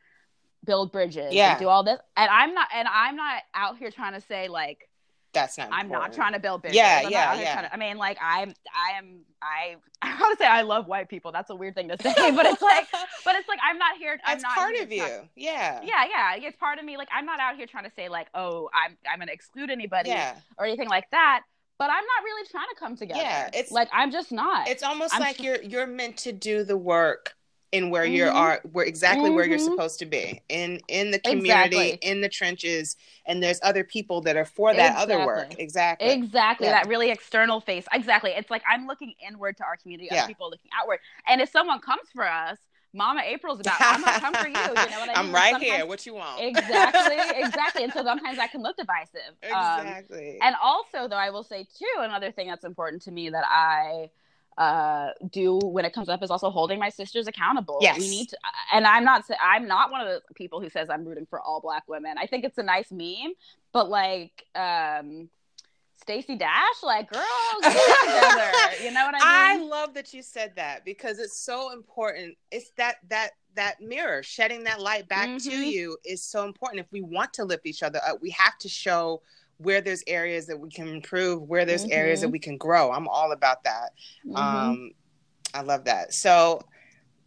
[0.66, 1.52] build bridges Yeah.
[1.52, 4.48] and do all this and i'm not and i'm not out here trying to say
[4.48, 4.88] like
[5.34, 5.70] That's not.
[5.72, 6.76] I'm not trying to build bridges.
[6.76, 7.62] Yeah, I'm yeah, yeah.
[7.62, 11.08] to- I mean, like I'm, I am, I, I want to say I love white
[11.08, 11.32] people.
[11.32, 12.88] That's a weird thing to say, but it's like,
[13.26, 14.20] but it's like I'm not here.
[14.26, 15.06] I'm It's not part of you.
[15.38, 15.80] yeah.
[15.84, 16.98] yeah, yeah, it's part of me.
[16.98, 20.10] Like I'm not out here trying to say like, oh, I'm, I'm gonna exclude anybody
[20.10, 20.36] Yeah.
[20.58, 21.44] or anything like that.
[21.80, 23.22] But I'm not really trying to come together.
[23.22, 24.68] Yeah, it's- like I'm just not.
[24.68, 27.36] It's almost I'm like tr- you're you're meant to do the work
[27.72, 29.64] in where you are where exactly where you're Mhm.
[29.64, 32.10] supposed to be in in the community Exactly.
[32.10, 35.64] in the trenches and there's other people that are for that other work Exactly.
[35.64, 36.68] exactly Exactly.
[36.68, 36.74] Yeah.
[36.74, 37.86] That really external face.
[37.94, 38.32] Exactly.
[38.32, 40.24] It's like I'm looking inward to our community, Yeah.
[40.24, 41.00] other people looking outward.
[41.28, 42.58] And if someone comes for us,
[42.94, 44.58] Mama April's about, I'm gonna come for you.
[44.58, 45.16] You know what I mean?
[45.16, 47.84] i'm right here what you want exactly, exactly.
[47.86, 49.22] And so sometimes that can look divisive.
[49.44, 53.30] Um, exactly and also, though, I will say too, another thing that's important to me
[53.30, 54.10] that I
[54.58, 57.98] uh do when it comes up is also holding my sisters accountable Yes.
[57.98, 58.38] we need to
[58.74, 61.62] and i'm not i'm not one of the people who says i'm rooting for all
[61.62, 63.32] black women i think it's a nice meme
[63.72, 65.30] but like um
[66.02, 67.24] Stacey Dash, like, girls,
[67.62, 68.52] get together.
[68.84, 69.20] You know what I
[69.60, 69.62] mean?
[69.62, 72.36] I love that you said that because it's so important.
[72.50, 75.72] It's that that that mirror shedding that light back to Mhm.
[75.72, 76.80] you is so important.
[76.80, 79.22] If we want to lift each other up, we have to show
[79.62, 82.32] where there's areas that we can improve, where there's areas that Mhm.
[82.32, 82.92] we can grow.
[82.92, 83.92] I'm all about that.
[84.26, 84.38] Mhm.
[84.38, 84.92] Um,
[85.54, 86.14] I love that.
[86.14, 86.62] So,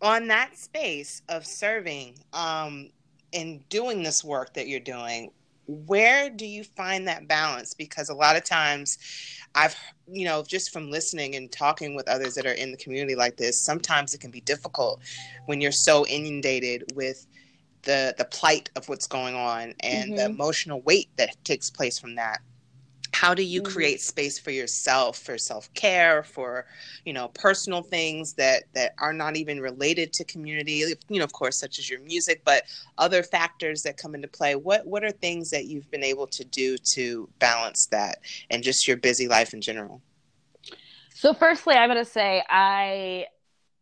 [0.02, 2.90] on that space of serving um,
[3.32, 5.30] and doing this work that you're doing,
[5.66, 7.72] where do you find that balance?
[7.74, 8.98] Because a lot of times,
[9.54, 13.14] I've, you know, just from listening and talking with others that are in the community
[13.14, 15.00] like this, sometimes it can be difficult
[15.46, 17.26] when you're so inundated with
[17.84, 20.30] the the plight of what's going on and the Mhm.
[20.30, 22.40] emotional weight that takes place from that
[23.12, 23.62] how do you Mhm.
[23.62, 26.66] create space for yourself for self-care for
[27.04, 31.32] you know personal things that that are not even related to community you know of
[31.32, 32.64] course such as your music but
[32.98, 36.44] other factors that come into play what what are things that you've been able to
[36.44, 38.18] do to balance that
[38.50, 40.02] and just your busy life in general
[41.14, 43.26] So, firstly, I'm going to say I,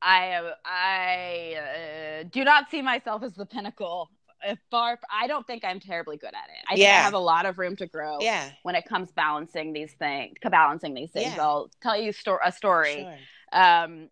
[0.03, 4.11] I, I uh, do not see myself as the pinnacle.
[4.45, 6.65] If far, I don't think I'm terribly good at it.
[6.69, 9.73] I think I have a lot of room to grow yeah when it comes balancing
[9.73, 10.37] these things.
[10.43, 11.35] Balancing these things.
[11.37, 11.43] Yeah.
[11.43, 13.07] I'll tell you sto- a story.
[13.53, 13.61] sure.
[13.61, 14.09] um,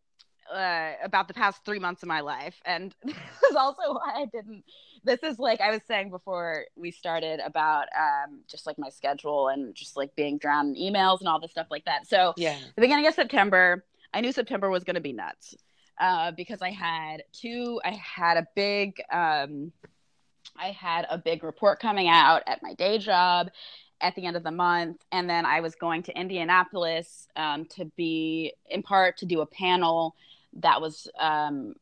[0.55, 2.61] uh, about the past three months of my life.
[2.65, 3.17] And this
[3.49, 4.65] is also why I didn't.
[5.05, 9.49] This is like I was saying before we started about um, just like my schedule
[9.49, 12.07] and just like being drowned in emails and all this stuff like that.
[12.07, 15.55] So, yeah the beginning of September, I knew September was going to be nuts
[16.01, 19.71] uh, because I had two, I had a big, um,
[20.57, 23.51] I had a big report coming out at my day job
[24.01, 25.05] at the end of the month.
[25.13, 29.47] And then I was going to Indianapolis um, to be, in part, to do a
[29.47, 30.17] panel
[30.55, 31.75] that was um,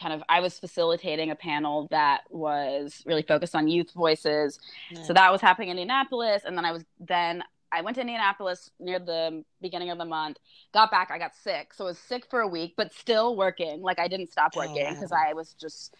[0.00, 4.58] kind of, I was facilitating a panel that was really focused on youth voices.
[5.04, 6.42] So that was happening in Indianapolis.
[6.44, 10.38] And then I was, then I went to Indianapolis near the beginning of the month,
[10.74, 11.74] got back, I got sick.
[11.74, 13.80] So I was sick for a week, but still working.
[13.82, 15.18] Like I didn't stop Oh, working because wow.
[15.28, 15.94] I was just,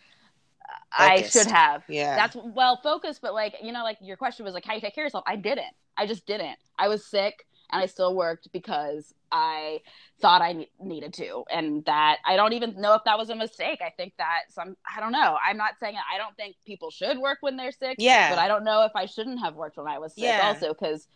[0.92, 1.82] I should have.
[1.88, 4.80] yeah That's well focused, but like you know, like your question was like how you
[4.80, 5.24] take care of yourself.
[5.26, 5.74] I didn't.
[5.96, 6.58] I just didn't.
[6.78, 9.80] I was sick and I still worked because I
[10.20, 13.35] thought I ne- needed to, and that I don't even know if that was a
[13.35, 13.80] mistake.
[13.82, 15.37] I think that some I don't know.
[15.46, 18.48] I'm not saying I don't think people should work when they're sick, yeah but I
[18.48, 20.38] don't know if I shouldn't have worked when I was sick Yeah.
[20.38, 21.08] also because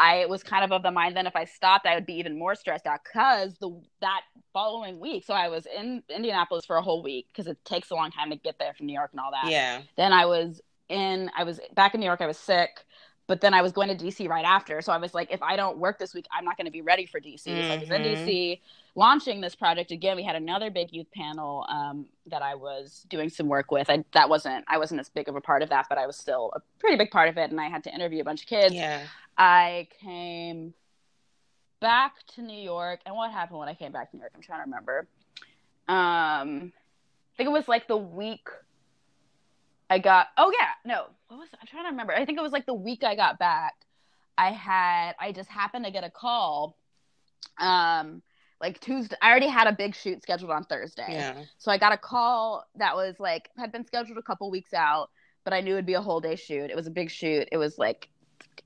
[0.00, 2.38] I was kind of of the mind then if I stopped I would be even
[2.38, 6.82] more stressed out because the that following week so I was in Indianapolis for a
[6.82, 9.20] whole week because it takes a long time to get there from New York and
[9.20, 9.50] all that.
[9.50, 12.70] yeah Then I was in I was back in New York I was sick
[13.26, 15.56] but then I was going to DC right after so I was like if I
[15.56, 17.64] don't work this week I'm not going to be ready for DC.
[17.66, 18.04] So I was in Mhm.
[18.16, 18.60] DC
[18.96, 23.28] launching this project again we had another big youth panel um, that I was doing
[23.28, 23.88] some work with.
[23.90, 26.16] I, that wasn't I wasn't as big of a part of that but I was
[26.16, 28.48] still a pretty big part of it and I had to interview a bunch of
[28.48, 28.74] kids.
[28.74, 29.08] yeah
[29.40, 30.74] I came
[31.80, 34.32] back to New York, and what happened when I came back to New York?
[34.36, 35.08] I'm trying to remember.
[35.88, 36.72] Um,
[37.32, 38.46] I think it was like the week
[39.88, 40.28] I got.
[40.36, 42.12] Oh yeah, no, what was I'm trying to remember.
[42.12, 43.72] I think it was like the week I got back.
[44.36, 46.76] I had I just happened to get a call.
[47.58, 48.20] Um,
[48.60, 51.06] like Tuesday, I already had a big shoot scheduled on Thursday.
[51.08, 54.74] yeah So I got a call that was like had been scheduled a couple weeks
[54.74, 55.08] out,
[55.44, 56.68] but I knew it'd be a whole day shoot.
[56.70, 57.48] It was a big shoot.
[57.50, 58.10] It was like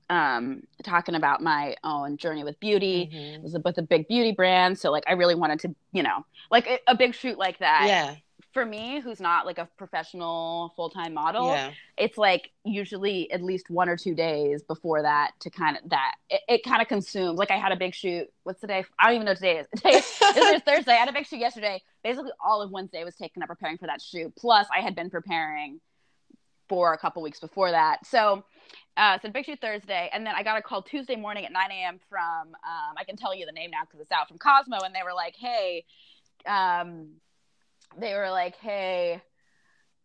[0.09, 3.09] um talking about my own journey with beauty.
[3.11, 3.41] It Mhm.
[3.43, 6.67] was with a big beauty brand, so like I really wanted to, you know, like
[6.67, 7.85] a, a big shoot like that.
[7.87, 8.15] yeah
[8.53, 13.69] For me, who's not like a professional full-time model, yeah it's like usually at least
[13.69, 17.39] one or two days before that to kind of that it, it kind of consumes.
[17.39, 18.27] Like I had a big shoot.
[18.43, 18.83] What's the day?
[18.99, 19.67] I don't even know today is.
[19.77, 20.91] Today, is Thursday.
[20.91, 21.81] I had a big shoot yesterday.
[22.03, 24.35] Basically, all of Wednesday was taken up preparing for that shoot.
[24.35, 25.79] Plus, I had been preparing
[26.67, 28.05] for a couple weeks before that.
[28.05, 28.43] So,
[28.97, 31.71] uh, so big shoot Thursday, and then I got a call Tuesday morning at 9
[31.71, 31.99] a.m.
[32.09, 34.93] from um, I can tell you the name now because it's out from Cosmo, and
[34.93, 35.85] they were like, "Hey,"
[36.45, 37.15] um,
[37.97, 39.21] they were like, "Hey,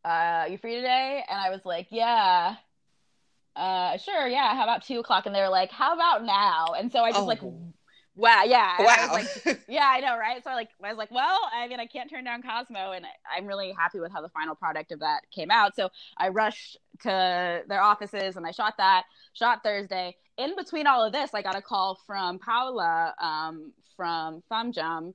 [0.05, 2.57] uh, you free today?" And I was like, "Yeah."
[3.57, 4.55] Uh, sure, yeah.
[4.55, 5.27] How about two o'clock?
[5.27, 7.73] And they were like, "How about now?" And so I just like Oh.
[8.21, 8.77] Wow, yeah.
[8.79, 9.15] And I Wow.
[9.15, 10.45] was like, yeah, I know, right?
[10.45, 13.07] So I like I was like, well, I mean, I can't turn down Cosmo, and
[13.35, 15.75] I'm really happy with how the final product of that came out.
[15.75, 19.05] So I rushed to their offices and I shot that.
[19.33, 20.17] Shot Thursday.
[20.37, 25.15] In between all of this, I got a call from Paula um, from FamJam,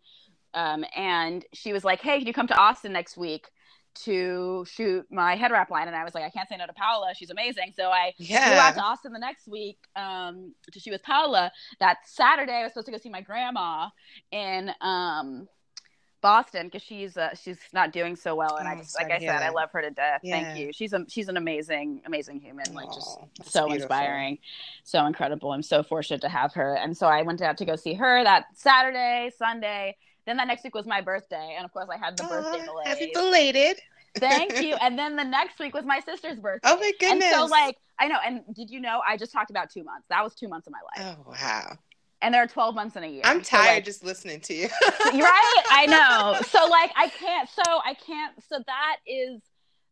[0.55, 3.49] um, and she was like, "Hey, can you come to Austin next week?"
[4.03, 6.73] To shoot my head wrap line, and I was like, I can't say no to
[6.73, 7.13] Paula.
[7.15, 7.71] She's amazing.
[7.75, 11.51] So I flew out to Austin the next week um, to shoot with Paula.
[11.79, 13.87] That Saturday, I was supposed to go see my grandma
[14.31, 15.47] in um,
[16.21, 19.19] Boston because she's uh, she's not doing so well, and Oh, I just like I
[19.19, 20.21] said, I love her to death.
[20.23, 20.41] Yeah.
[20.41, 20.71] Thank you.
[20.73, 23.73] She's a she's an amazing amazing human, like just so beautiful.
[23.75, 24.39] inspiring,
[24.83, 25.51] so incredible.
[25.51, 28.23] I'm so fortunate to have her, and so I went out to go see her
[28.23, 29.95] that Saturday, Sunday.
[30.25, 32.83] Then that next week was my birthday, and of course I had the birthday Aw,
[32.85, 33.79] happy belated.
[34.17, 34.75] Thank you.
[34.75, 36.69] And then the next week was my sister's birthday.
[36.69, 37.31] Oh my And goodness.
[37.33, 38.17] so, like, I know.
[38.25, 39.01] And did you know?
[39.05, 40.05] I just talked about two months.
[40.09, 41.15] That was two months of my life.
[41.17, 41.77] Oh wow.
[42.21, 43.21] And there are 12 months in a year.
[43.25, 44.67] I'm So, tired like, just listening to you.
[45.05, 45.63] right.
[45.69, 46.39] I know.
[46.49, 47.47] So, like, I can't.
[47.49, 48.33] So, I can't.
[48.49, 49.41] So, that is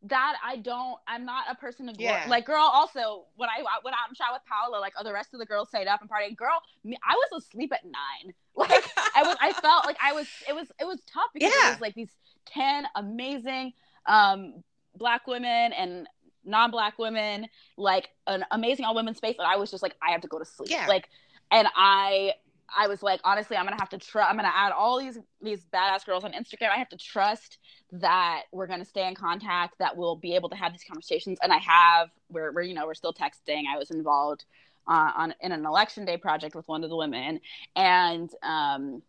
[0.04, 0.98] that I don't.
[1.08, 2.26] I'm not a person to glor- Yeah.
[2.28, 2.46] like.
[2.46, 5.40] Girl, also when I went out and shot with Paola, like, oh, the rest of
[5.40, 6.36] the girls stayed up and partying.
[6.36, 8.34] Girl, me, I was asleep at nine.
[8.56, 8.84] Like,
[9.16, 9.36] I was.
[9.42, 10.28] I felt like I was.
[10.48, 10.68] It was.
[10.80, 11.70] It was tough because Yeah.
[11.70, 12.12] it was like these
[12.46, 13.74] ten amazing
[14.06, 14.64] um
[14.96, 16.08] black women and
[16.46, 19.38] non-black women, like an amazing all women space.
[19.40, 20.70] And I was just like, I have to go to sleep.
[20.70, 20.86] Yeah.
[20.88, 21.10] Like,
[21.50, 22.34] and I.
[22.76, 24.30] I was like, honestly, I'm gonna have to trust.
[24.30, 26.70] I'm gonna add all these these badass girls on Instagram.
[26.70, 27.58] I have to trust
[27.94, 29.78] that we're gonna stay in contact.
[29.80, 31.40] That we'll be able to have these conversations.
[31.42, 32.10] And I have.
[32.30, 33.64] We're, we're you know we're still texting.
[33.74, 34.46] I was involved
[34.88, 37.40] uh, on in an election day project with one of the women,
[37.76, 39.02] and um,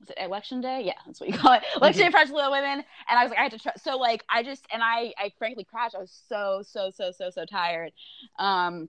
[0.00, 0.82] was it election day?
[0.84, 1.62] Yeah, that's what you call it.
[1.76, 3.84] Election day project with the women, and I was like, I had to trust.
[3.84, 5.94] So like, I just and I I frankly crashed.
[5.94, 7.92] I was so so so so so tired,
[8.38, 8.88] um,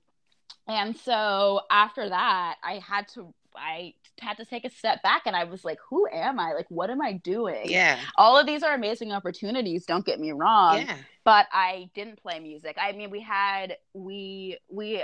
[0.68, 5.36] and so after that, I had to I had to take a step back, and
[5.36, 6.54] I was like, who am I?
[6.54, 7.70] Like, what am I doing?
[7.70, 8.00] yeah.
[8.18, 9.86] All of these are amazing opportunities.
[9.86, 10.98] Don't get me wrong yeah.
[11.24, 12.78] but I didn't play music.
[12.80, 15.04] I mean, we had we we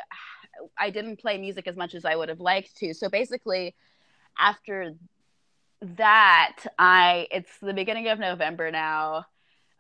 [0.77, 2.93] I didn't play music as much as I would have liked to.
[2.93, 3.75] So basically,
[4.37, 4.93] after
[5.81, 9.25] that, I it's the beginning of November now.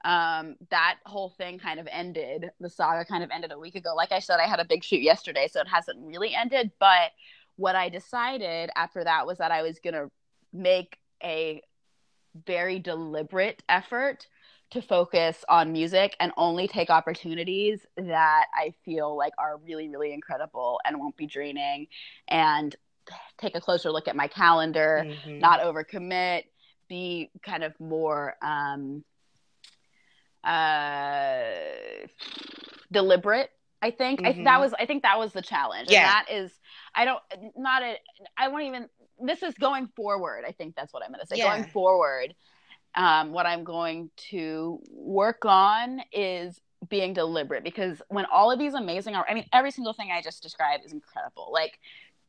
[0.05, 2.51] Um, that whole thing kind of ended.
[2.61, 3.93] The saga kind of ended a week ago.
[3.95, 6.71] Like I said, I had a big shoot yesterday, so it hasn't really ended.
[6.79, 7.11] But
[7.59, 10.07] what I decided after that was that I was gonna
[10.53, 11.61] make a
[12.47, 14.27] very deliberate effort
[14.71, 20.13] to focus on music and only take opportunities that I feel like are really, really
[20.13, 21.87] incredible and won't be draining,
[22.29, 22.73] and
[23.37, 25.39] take a closer look at my calendar, Mhm.
[25.39, 26.43] not overcommit,
[26.87, 29.03] be kind of more um,
[30.45, 31.43] uh,
[32.91, 33.51] deliberate.
[33.81, 34.43] I think I, Mhm.
[34.45, 35.89] that was I think that was the challenge.
[35.89, 35.99] Yeah.
[35.99, 36.59] And that is
[36.95, 37.21] I don't
[37.55, 37.97] not a
[38.37, 38.89] I won't even
[39.21, 40.43] this is going forward.
[40.47, 41.37] I think that's what I'm going to say.
[41.37, 41.57] Yeah.
[41.57, 42.33] Going forward,
[42.95, 48.73] um, what I'm going to work on is being deliberate because when all of these
[48.73, 51.49] amazing, I mean, every single thing I just described is incredible.
[51.51, 51.77] Like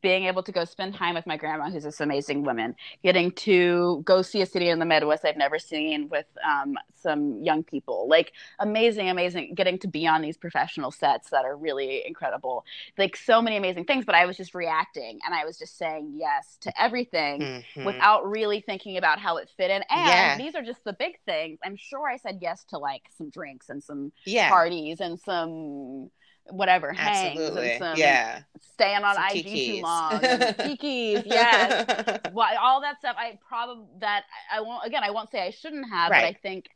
[0.01, 4.01] being able to go spend time with my grandma, who's this amazing woman, getting to
[4.05, 8.07] go see a city in the Midwest I've never seen with um, some young people,
[8.09, 12.65] like amazing, amazing, getting to be on these professional sets that are really incredible.
[12.97, 16.13] Like so many amazing things, but I was just reacting and I was just saying
[16.15, 17.85] yes to everything Mhm.
[17.85, 19.83] without really thinking about how it fit in.
[19.89, 20.37] And Yeah.
[20.37, 21.59] these are just the big things.
[21.63, 24.49] I'm sure I said yes to like some drinks and some yeah.
[24.49, 26.09] parties and some
[26.49, 27.77] whatever Absolutely.
[27.77, 28.41] some yeah.
[28.73, 29.75] staying on Some IG kikis.
[29.75, 30.11] too long.
[30.19, 32.19] Kikis, yes.
[32.31, 35.89] Why all that stuff I probably that I won't again I won't say I shouldn't
[35.89, 36.69] have, but I think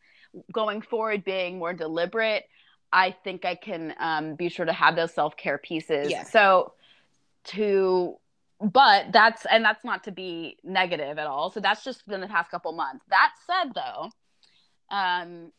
[0.51, 2.45] going forward being more deliberate,
[2.91, 6.09] I think I can um, be sure to have those self care pieces.
[6.09, 6.23] Yeah.
[6.23, 6.73] So
[7.45, 8.17] to
[8.61, 11.51] but that's and that's not to be negative at all.
[11.51, 13.05] So that's just been the past couple months.
[13.09, 14.09] That said though,
[14.95, 15.51] um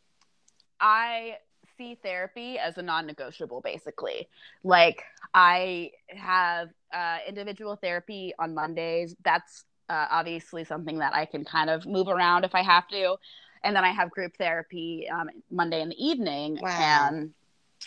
[0.81, 1.37] I
[1.77, 4.29] see therapy as a non-negotiable basically.
[4.65, 5.03] Like
[5.35, 9.15] I have uh individual therapy on Mondays.
[9.25, 13.17] That's uh, obviously something that I can kind of move around if I have to.
[13.62, 17.09] And then I have group therapy um, Monday in the evening, Wow.
[17.11, 17.33] and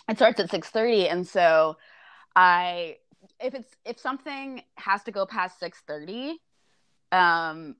[0.08, 1.08] it starts at six thirty.
[1.08, 1.76] And so,
[2.36, 2.96] I
[3.38, 6.38] if it's if something has to go past six thirty,
[7.12, 7.76] um,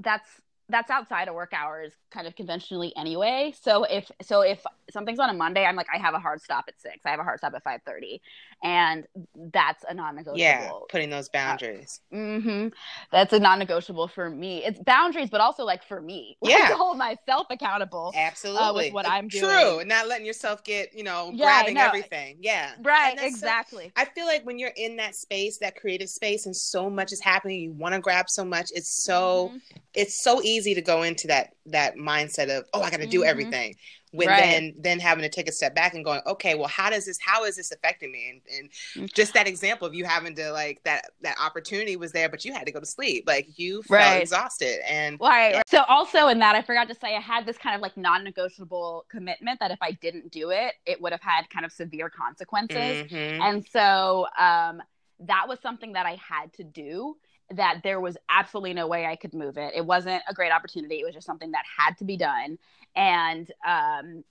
[0.00, 0.28] that's
[0.70, 3.52] that's outside of work hours kind of conventionally anyway.
[3.60, 6.64] So if so if something's on a monday i'm like i have a hard stop
[6.68, 6.98] at six.
[7.04, 8.20] I have a hard stop at 5.30
[8.62, 9.06] and
[9.52, 10.38] that's a non-negotiable.
[10.38, 12.00] Yeah putting those boundaries.
[12.12, 12.68] uh, mm-hmm.
[13.12, 14.64] that's a non-negotiable for me.
[14.64, 16.36] It's boundaries but also like for me.
[16.50, 16.56] Yeah.
[16.56, 19.44] like, to hold myself accountable absolutely uh, with what i'm doing.
[19.44, 22.38] True not letting yourself get you know yeah, grabbing no, everything.
[22.40, 22.72] Yeah.
[22.82, 26.56] Right exactly so, i feel like when you're in that space that creative space and
[26.56, 29.58] so much is happening you want to grab so much it's so mm-hmm.
[29.94, 33.20] it's so easy to go into that that mindset of oh i got to do
[33.20, 33.28] mm-hmm.
[33.28, 33.74] everything
[34.12, 34.40] when right.
[34.40, 37.18] then then having to take a step back and going okay well how does this
[37.20, 38.70] how is this affecting me and, and
[39.08, 39.12] mm.
[39.14, 42.52] just that example of you having to like that that opportunity was there but you
[42.52, 44.22] had to go to sleep like you felt right.
[44.22, 45.62] exhausted and right.
[45.66, 49.06] So also in that i forgot to say i had this kind of like non-negotiable
[49.08, 53.10] commitment that if i didn't do it it would have had kind of severe consequences
[53.10, 53.42] mm-hmm.
[53.42, 54.82] and so um
[55.20, 57.16] that was something that i had to do
[57.54, 59.72] that there was absolutely no way I could move it.
[59.74, 61.00] It wasn't a great opportunity.
[61.00, 62.58] It was just something that had to be done.
[62.94, 64.24] And um,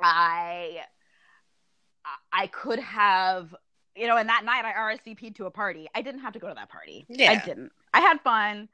[0.00, 0.80] I
[2.32, 3.54] I could have,
[3.96, 5.88] you know, and that night I RSVP'd to a party.
[5.94, 7.06] I didn't have to go to that party.
[7.08, 7.32] Yeah.
[7.32, 7.72] I didn't.
[7.94, 8.68] I had fun,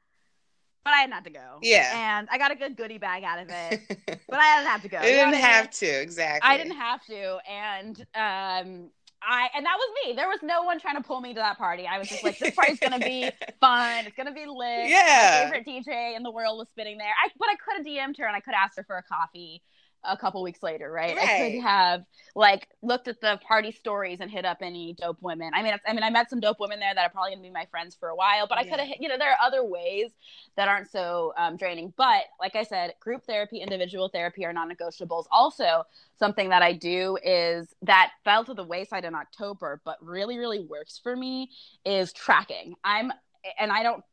[0.83, 1.59] but I had not to go.
[1.61, 1.91] Yeah.
[1.93, 3.81] And I got a good goodie bag out of it,
[4.29, 4.97] but I didn't have to go.
[4.97, 6.49] You didn't have to, exactly.
[6.49, 7.37] I didn't have to.
[7.49, 8.89] And um
[9.21, 10.15] I and that was me.
[10.15, 11.85] There was no one trying to pull me to that party.
[11.87, 13.29] I was just like, this party's gonna be
[13.59, 14.05] fun.
[14.05, 14.89] It's gonna be lit.
[14.89, 15.49] Yeah.
[15.51, 17.07] My favorite DJ in the world was spitting there.
[17.07, 19.61] I but I could have DM'd her and I could ask her for a coffee
[20.03, 21.15] a couple weeks later, right?
[21.15, 21.29] right?
[21.29, 25.51] I could have like looked at the party stories and hit up any dope women.
[25.53, 27.49] I mean, I mean, I met some dope women there that are probably gonna be
[27.49, 30.11] my friends for a while, but I could have, you know, there are other ways
[30.55, 31.93] that aren't so um, draining.
[31.97, 35.25] But like I said, group therapy, individual therapy are non-negotiables.
[35.31, 35.83] Also,
[36.17, 40.59] something that I do is that fell to the wayside in October, but really, really
[40.59, 41.49] works for me
[41.85, 42.75] is tracking.
[42.83, 43.11] I'm,
[43.59, 44.03] and I don't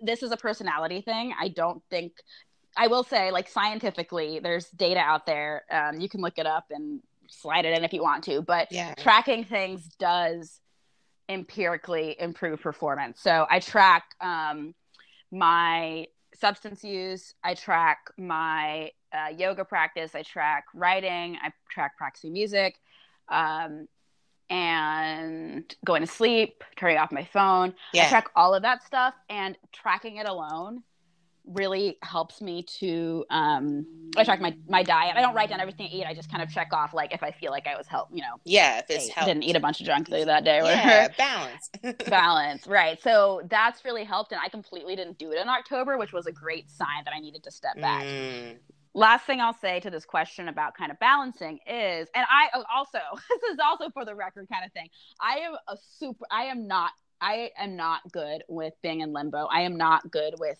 [0.00, 1.34] this is a personality thing.
[1.38, 2.12] I don't think
[2.76, 5.64] I will say, like scientifically, there's data out there.
[5.70, 8.70] Um, you can look it up and slide it in if you want to, but
[8.70, 8.94] yeah.
[8.94, 10.60] tracking things does
[11.28, 13.20] empirically improve performance.
[13.20, 14.74] So I track um,
[15.30, 22.32] my substance use, I track my uh, yoga practice, I track writing, I track practicing
[22.32, 22.76] music,
[23.28, 23.86] um,
[24.50, 27.74] and going to sleep, turning off my phone.
[27.92, 28.06] Yeah.
[28.06, 30.82] I track all of that stuff, and tracking it alone
[31.46, 35.16] really helps me to um I track my my diet.
[35.16, 36.04] I don't write down everything I eat.
[36.04, 38.22] I just kind of check off like if I feel like I was help, you
[38.22, 38.36] know.
[38.44, 39.28] Yeah, if it's helped.
[39.28, 40.60] didn't eat a bunch of junk food that day.
[40.62, 41.70] Yeah, balance.
[42.08, 43.00] balance, right?
[43.02, 46.32] So that's really helped, and I completely didn't do it in October, which was a
[46.32, 48.04] great sign that I needed to step back.
[48.04, 48.56] Mm.
[48.94, 52.64] Last thing I'll say to this question about kind of balancing is, and I oh,
[52.74, 54.88] also this is also for the record kind of thing.
[55.20, 56.24] I am a super.
[56.30, 56.92] I am not.
[57.20, 59.46] I am not good with being in limbo.
[59.46, 60.58] I am not good with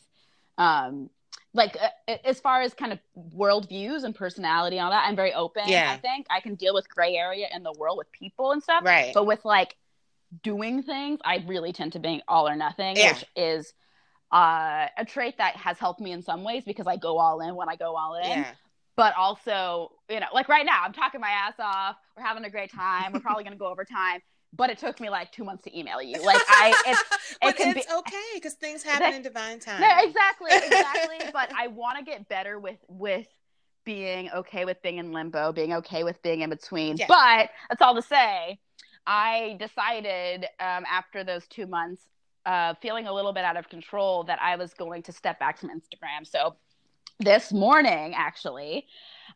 [0.58, 1.10] um
[1.54, 2.98] like uh, as far as kind of
[3.36, 5.92] worldviews and personality and all that i'm very open yeah.
[5.92, 6.26] i think.
[6.28, 9.14] I can deal with gray area in the world with people and stuff right.
[9.14, 9.76] but with like
[10.42, 13.12] doing things i really tend to be all or nothing yeah.
[13.12, 13.72] which is
[14.32, 17.54] uh, a trait that has helped me in some ways because i go all in
[17.54, 18.28] when i go all in.
[18.28, 18.50] Yeah.
[18.96, 22.50] but also you know like right now i'm talking my ass off we're having a
[22.50, 24.20] great time we're probably going to go over time
[24.56, 26.14] but it took me like two months to email you.
[26.24, 29.80] Like I, it's it can it's be, okay because things happen that, in divine time.
[29.82, 31.18] Yeah, exactly, exactly.
[31.32, 33.26] but I want to get better with with
[33.84, 36.96] being okay with being in limbo, being okay with being in between.
[36.96, 37.06] Yeah.
[37.08, 38.58] But that's all to say,
[39.06, 42.02] I decided um, after those two months,
[42.46, 45.58] uh, feeling a little bit out of control, that I was going to step back
[45.58, 46.26] from Instagram.
[46.26, 46.56] So
[47.20, 48.86] this morning, actually,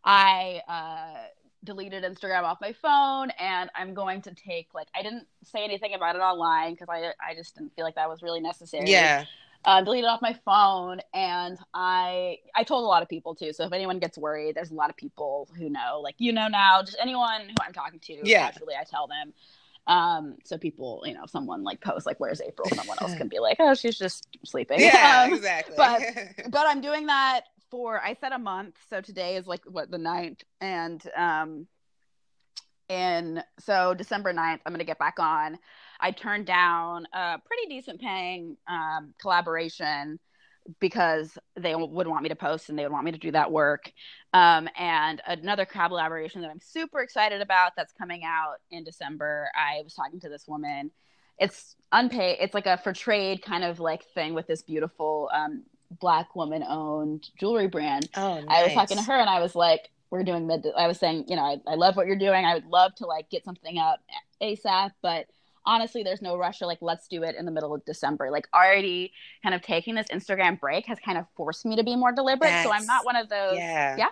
[0.05, 0.63] I.
[0.67, 1.29] Uh,
[1.65, 5.95] deleted Instagram off my phone and I'm going to take like I didn't say anything
[5.95, 8.91] about it online because I I just didn't feel like that was really necessary.
[8.91, 9.25] Yeah.
[9.65, 13.53] Uh, deleted off my phone and I I told a lot of people too.
[13.53, 16.47] So if anyone gets worried, there's a lot of people who know, like you know
[16.47, 18.51] now, just anyone who I'm talking to, yeah.
[18.51, 19.33] casually I tell them.
[19.89, 23.29] Um, so people, you know, if someone like posts like where's April, someone else can
[23.29, 24.81] be like, oh, she's just sleeping.
[24.81, 25.75] Yeah, um, exactly.
[25.77, 26.03] But
[26.51, 29.99] but I'm doing that for I said a month, so today is like what the
[29.99, 31.67] ninth, and um,
[32.89, 35.59] and so December 9th, I'm gonna get back on.
[36.01, 40.19] I turned down a pretty decent paying um, collaboration
[40.81, 43.51] because they would want me to post and they would want me to do that
[43.51, 43.91] work.
[44.35, 49.49] Um, and another collaboration that I'm super excited about that's coming out in December.
[49.55, 50.91] I was talking to this woman.
[51.39, 52.39] It's unpaid.
[52.41, 55.65] It's like a for trade kind of like thing with this beautiful um,
[56.01, 58.09] black woman owned jewelry brand.
[58.17, 58.47] Oh, nice.
[58.49, 60.67] I was talking to her and I was like, we're doing mid.
[60.77, 62.45] I was saying, you know, I, I love what you're doing.
[62.45, 63.99] I would love to like get something out
[64.43, 65.27] ASAP, but
[65.67, 68.31] honestly, there's no rush or like, let's do it in the middle of December.
[68.31, 69.13] Like, already
[69.43, 72.63] kind of taking this Instagram break has kind of forced me to be more deliberate.
[72.63, 73.57] So I'm not one of those.
[73.57, 73.97] Yeah.
[73.97, 74.09] Yeah.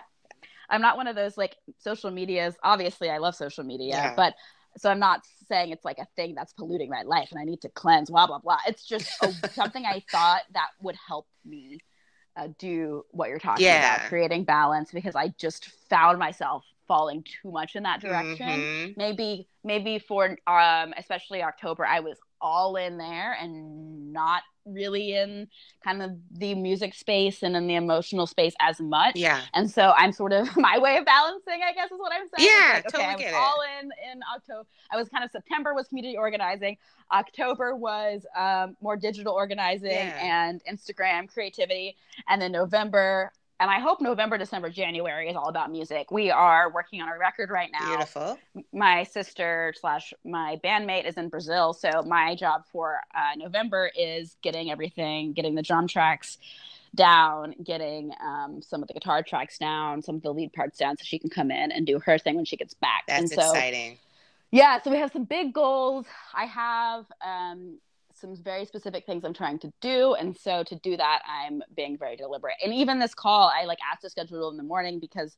[0.69, 2.55] I'm not one of those like social medias.
[2.63, 4.13] Obviously, I love social media, Yeah.
[4.15, 4.35] but
[4.77, 7.61] so I'm not saying it's like a thing that's polluting my life and I need
[7.61, 8.57] to cleanse, blah, blah, blah.
[8.67, 11.79] It's just a, something I thought that would help me
[12.35, 13.95] uh, do what you're talking Yeah.
[13.95, 18.47] about, creating balance, because I just found myself falling too much in that direction.
[18.47, 18.97] Mhm.
[18.97, 25.47] Maybe, maybe for um, especially October, I was all in there and not really in
[25.83, 29.15] kind of the music space and in the emotional space as much.
[29.15, 29.41] Yeah.
[29.53, 32.49] And so I'm sort of my way of balancing, I guess is what I'm saying.
[32.49, 33.35] Yeah, like, totally okay, I get was it.
[33.35, 34.67] all in in October.
[34.91, 36.77] I was kind of September was community organizing.
[37.11, 40.45] October was um, more digital organizing Yeah.
[40.47, 41.95] and Instagram creativity,
[42.27, 43.31] and then November.
[43.59, 46.11] And I hope November, December, January is all about music.
[46.11, 48.37] We are working on a record right now Beautiful.
[48.71, 54.37] my sister slash my bandmate is in Brazil, so my job for uh, November is
[54.43, 56.37] getting everything, getting the drum tracks
[56.93, 60.95] down, getting um, some of the guitar tracks down, some of the lead parts down,
[60.95, 63.05] so she can come in and do her thing when she gets back.
[63.07, 63.97] That's and so, exciting.
[64.51, 66.05] yeah, so we have some big goals.
[66.33, 67.79] I have um,
[68.19, 71.97] some very specific things I'm trying to do, and so to do that, I'm being
[71.97, 72.55] very deliberate.
[72.63, 75.37] And even this call, I like asked to schedule in the morning because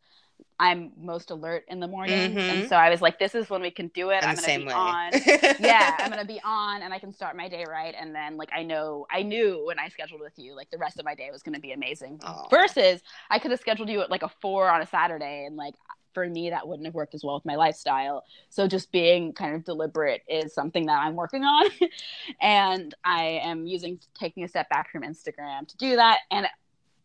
[0.58, 2.50] I'm most alert in the morning, Mhm.
[2.50, 4.24] and so I was like, "This is when we can do it.
[4.24, 4.74] I'm I'm gonna be way.
[4.74, 5.12] on."
[5.60, 8.50] yeah, I'm gonna be on, and I can start my day right, and then like
[8.54, 11.30] I know, I knew when I scheduled with you, like the rest of my day
[11.32, 12.22] was gonna be amazing.
[12.24, 12.48] Aw.
[12.50, 15.76] Versus, I could have scheduled you at like a four on a Saturday, and like
[16.14, 18.24] for me, that wouldn't have worked as well with my lifestyle.
[18.50, 21.70] So just being kind of deliberate is something that I'm working on,
[22.42, 26.48] and I am using taking a step back from Instagram to do that, and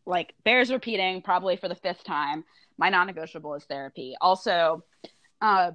[0.07, 2.45] like bears repeating probably for the fifth time.
[2.77, 4.17] My non-negotiable is therapy.
[4.21, 4.85] Also,
[5.41, 5.71] uh,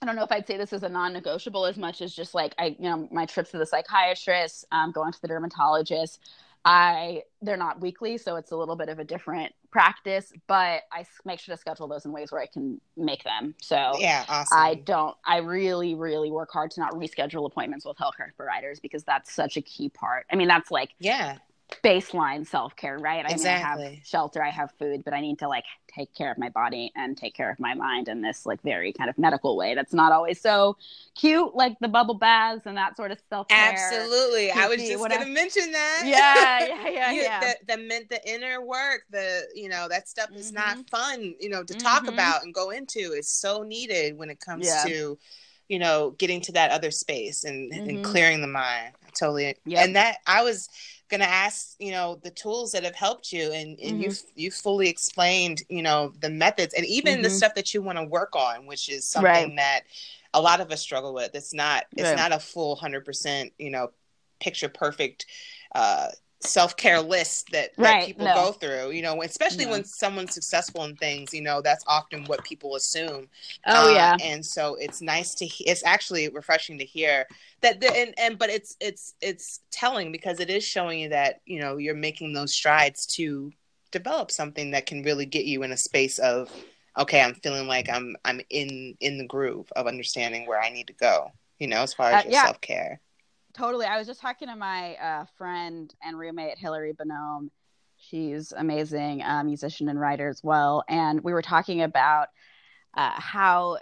[0.00, 2.54] I don't know if I'd say this is a non-negotiable as much as just like
[2.58, 6.20] I, you know, my trips to the psychiatrist, um, going to the dermatologist.
[6.66, 11.06] I they're not weekly, so it's a little bit of a different practice, but I
[11.24, 13.54] make sure to schedule those in ways where I can make them.
[13.62, 14.58] So yeah, awesome.
[14.58, 15.16] I don't.
[15.24, 19.56] I really, really work hard to not reschedule appointments with healthcare providers because that's such
[19.56, 20.26] a key part.
[20.32, 21.38] I mean, that's like yeah,
[21.82, 23.24] baseline self care, right?
[23.26, 26.30] I mean, I have shelter, I have food, but I need to like take care
[26.30, 29.18] of my body and take care of my mind in this like very kind of
[29.18, 29.74] medical way.
[29.74, 30.76] That's not always so
[31.16, 33.72] cute, like the bubble baths and that sort of self care.
[33.72, 34.50] absolutely.
[34.52, 36.02] I was just going to mention that.
[36.04, 37.40] Yeah, yeah, yeah, You- yeah.
[37.40, 40.88] The, the meant the inner work, the you know that stuff is not Mhm.
[40.90, 42.12] fun, you know, to talk Mhm.
[42.12, 43.12] about and go into.
[43.12, 44.84] It's so needed when it comes Yeah.
[44.86, 45.18] to,
[45.68, 47.88] you know, getting to that other space and, Mhm.
[47.88, 48.92] and clearing the mind.
[49.18, 49.56] Totally.
[49.64, 49.84] Yep.
[49.84, 50.68] And that I was
[51.08, 54.26] gonna ask, you know, the tools that have helped you, and and you Mm-hmm.
[54.34, 57.30] you fully explained, you know, the methods and even the Mhm.
[57.30, 59.56] stuff that you want to work on, which is something Right.
[59.56, 59.82] that
[60.34, 61.34] a lot of us struggle with.
[61.34, 62.14] It's not it's Right.
[62.14, 63.90] not a full hundred percent, you know,
[64.40, 65.26] picture perfect
[65.74, 66.08] uh
[66.40, 68.34] self-care list that, that Right, people no.
[68.34, 69.70] go through you know especially No.
[69.72, 73.28] when someone's successful in things you know that's often what people assume
[73.66, 74.16] oh uh, yeah.
[74.22, 77.26] and so it's nice to he- it's actually refreshing to hear
[77.62, 81.40] that the, and and but it's it's it's telling because it is showing you that
[81.46, 83.50] you know you're making those strides to
[83.90, 86.50] develop something that can really get you in a space of
[86.98, 90.86] okay i'm feeling like i'm i'm in in the groove of understanding where i need
[90.86, 92.44] to go you know as far as Uh, your yeah.
[92.44, 93.00] self-care
[93.56, 93.86] totally.
[93.86, 97.50] I was just talking to my uh, friend and roommate Hillary Bonhomme.
[97.96, 102.28] She's amazing uh, musician and writer as well, and we were talking about
[102.94, 103.78] uh, how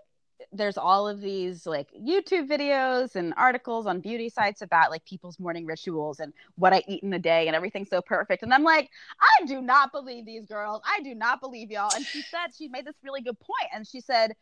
[0.52, 5.38] there's all of these like YouTube videos and articles on beauty sites about like people's
[5.40, 8.42] morning rituals and what I eat in a day and everything's so perfect.
[8.42, 10.82] And I'm like, I do not believe these girls.
[10.84, 11.90] I do not believe y'all.
[11.94, 14.34] And she said she made this really good point, and she said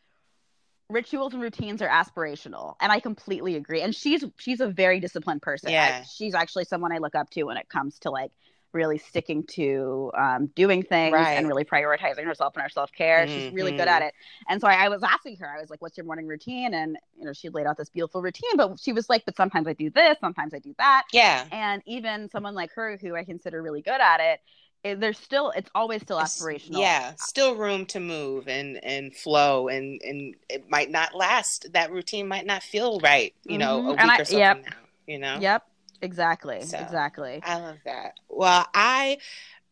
[0.93, 5.41] rituals and routines are aspirational and i completely agree and she's she's a very disciplined
[5.41, 5.81] person Yeah.
[5.81, 8.31] I, she's actually someone i look up to when it comes to like
[8.73, 11.35] really sticking to um, doing things Right.
[11.35, 13.87] and really prioritizing herself and her self-care she's really good Mhm.
[13.87, 14.13] at it
[14.49, 16.97] and so I, I was asking her i was like what's your morning routine and
[17.19, 19.73] you know she laid out this beautiful routine but she was like but sometimes i
[19.73, 23.61] do this sometimes i do that yeah and even someone like her who i consider
[23.61, 24.39] really good at it
[24.83, 30.01] there's still it's always still aspirational Yeah, still room to move and and flow, and
[30.03, 31.67] and it might not last.
[31.73, 33.87] That routine might not feel right, you know, Mhm.
[33.87, 34.57] a week I- or so yep.
[34.57, 34.71] from now.
[35.07, 35.41] You know.
[35.41, 35.63] yep
[36.01, 38.13] exactly So, exactly I love that.
[38.29, 39.19] Well, I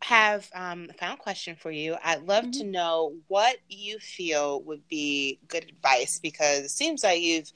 [0.03, 1.97] have um, a final question for you.
[2.03, 2.71] I'd love to Mm-hmm.
[2.71, 7.51] know what you feel would be good advice because it seems like you've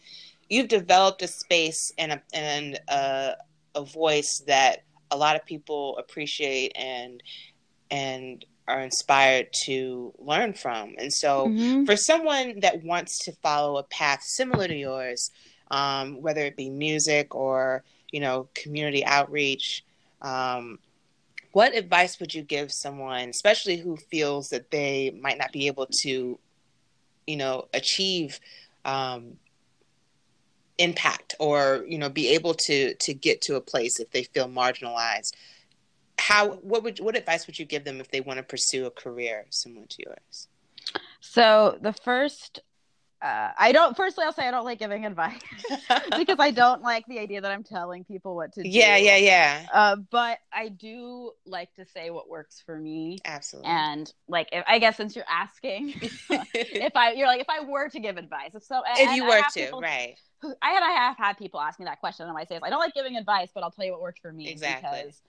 [0.49, 3.37] you've developed a space and a and a,
[3.75, 7.21] a voice that a lot of people appreciate and
[7.91, 10.95] and are inspired to learn from.
[10.97, 11.85] And so, Mhm.
[11.85, 15.31] for someone that wants to follow a path similar to yours,
[15.69, 19.83] um, whether it be music or you know community outreach.
[20.21, 20.79] Um,
[21.51, 25.85] what advice would you give someone, especially who feels that they might not be able
[26.01, 26.37] to,
[27.27, 28.39] you know, achieve
[28.83, 29.37] um,
[30.77, 34.47] impact or you know be able to to get to a place if they feel
[34.47, 35.33] marginalized?
[36.19, 38.91] How what would what advice would you give them if they want to pursue a
[38.91, 40.47] career similar to yours?
[41.19, 42.59] So the first
[43.25, 43.97] uh, I don't.
[43.97, 45.41] Firstly, I'll say I don't like giving advice
[46.17, 48.69] because I don't like the idea that I'm telling people what to do.
[48.69, 49.65] Yeah, yeah, yeah.
[49.73, 53.17] Uh, but I do like to say what works for me.
[53.25, 53.71] Absolutely.
[53.71, 55.95] And like, if, I guess since you're asking,
[56.29, 59.41] if I, you're like, if I were to give advice, if so, if you were
[59.41, 60.15] to, people, right?
[60.61, 62.79] I had, I have had people ask me that question, and I say, I don't
[62.79, 64.49] like giving advice, but I'll tell you what worked for me.
[64.49, 64.99] Exactly.
[65.03, 65.21] Because,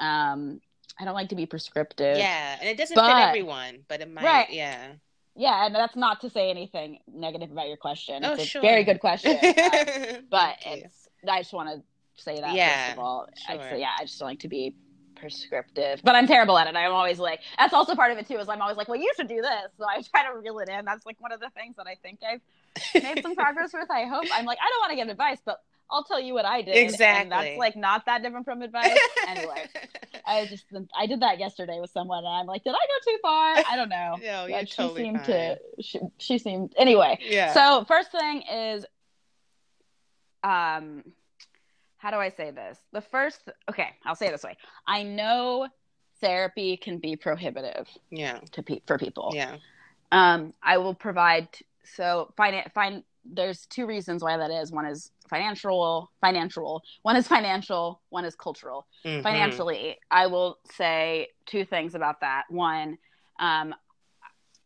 [0.00, 0.60] um,
[0.98, 2.18] I don't like to be prescriptive.
[2.18, 4.24] Yeah, and it doesn't but, fit everyone, but it might.
[4.24, 4.50] Right.
[4.50, 4.94] Yeah
[5.40, 8.22] yeah, and that's not to say anything negative about your question.
[8.26, 8.60] Oh, it's a sure.
[8.60, 9.32] very good question.
[9.32, 13.26] Um, but it's I just want to say that yeah, first of all.
[13.46, 13.60] Sure.
[13.60, 14.74] I, yeah, I just don't like to be
[15.16, 16.76] prescriptive, but I'm terrible at it.
[16.76, 18.36] I'm always like, that's also part of it too.
[18.36, 19.72] Is I'm always like, well, you should do this.
[19.78, 20.84] So I try to reel it in.
[20.84, 23.90] That's like one of the things that I think I've made some progress with.
[23.90, 26.44] I hope I'm like, I don't want to give advice, but I'll tell you what
[26.44, 26.76] I did.
[26.76, 27.22] Exactly.
[27.22, 28.96] And that's like not that different from advice.
[29.26, 29.68] anyway,
[30.26, 30.64] I just
[30.96, 33.54] I did that yesterday with someone, and I'm like, did I go too far?
[33.70, 34.18] I don't know.
[34.22, 35.26] no, you're she totally seemed fine.
[35.26, 35.58] to.
[35.80, 37.18] She, she seemed anyway.
[37.22, 37.52] Yeah.
[37.52, 38.84] So first thing is,
[40.42, 41.04] um,
[41.98, 42.78] how do I say this?
[42.92, 44.56] The first, okay, I'll say it this way.
[44.86, 45.68] I know
[46.20, 47.88] therapy can be prohibitive.
[48.10, 48.40] Yeah.
[48.52, 49.32] To pe- for people.
[49.34, 49.56] Yeah.
[50.12, 51.48] Um, I will provide.
[51.84, 53.04] So find find.
[53.32, 54.72] There's two reasons why that is.
[54.72, 59.22] One is financial financial one is financial one is cultural mm-hmm.
[59.22, 62.98] financially i will say two things about that one
[63.38, 63.74] um,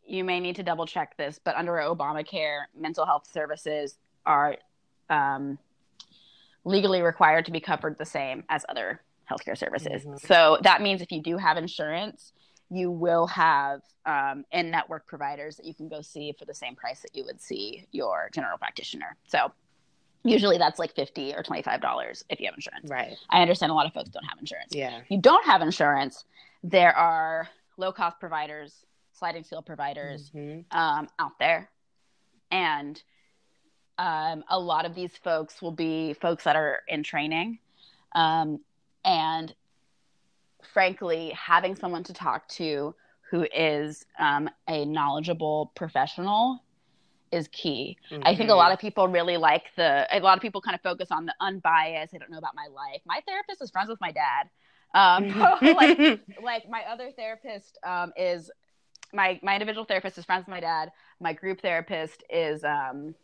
[0.05, 4.57] you may need to double check this but under obamacare mental health services are
[5.11, 5.59] um,
[6.65, 10.17] legally required to be covered the same as other healthcare services mm-hmm.
[10.27, 12.33] so that means if you do have insurance
[12.75, 16.75] you will have um, in network providers that you can go see for the same
[16.75, 19.17] price that you would see your general practitioner.
[19.27, 19.53] So
[20.25, 22.91] usually that's like 50 or 25 dollars if you have insurance.
[22.91, 23.17] Right.
[23.31, 24.75] I understand a lot of folks don't have insurance.
[24.75, 24.99] Yeah.
[24.99, 26.25] If you don't have insurance
[26.65, 30.77] there are low cost providers sliding scale providers mm-hmm.
[30.77, 31.71] um, out there.
[32.51, 33.01] And
[33.99, 37.59] um, a lot of these folks will be folks that are in training
[38.15, 38.61] um,
[39.05, 39.55] and
[40.67, 42.95] frankly having someone to talk to
[43.31, 46.63] who is um, a knowledgeable professional
[47.33, 47.99] is key.
[48.11, 48.23] Mm-hmm.
[48.25, 48.75] I think a lot mm-hmm.
[48.75, 52.13] of people really like the, a lot of people kind of focus on the unbiased.
[52.13, 53.01] They don't know about my life.
[53.05, 54.49] My therapist is friends with my dad.
[54.95, 55.37] Um,
[55.75, 58.51] like, like my other therapist um, is
[59.13, 60.93] my, my individual therapist is friends with my dad.
[61.21, 63.15] My group therapist is, um,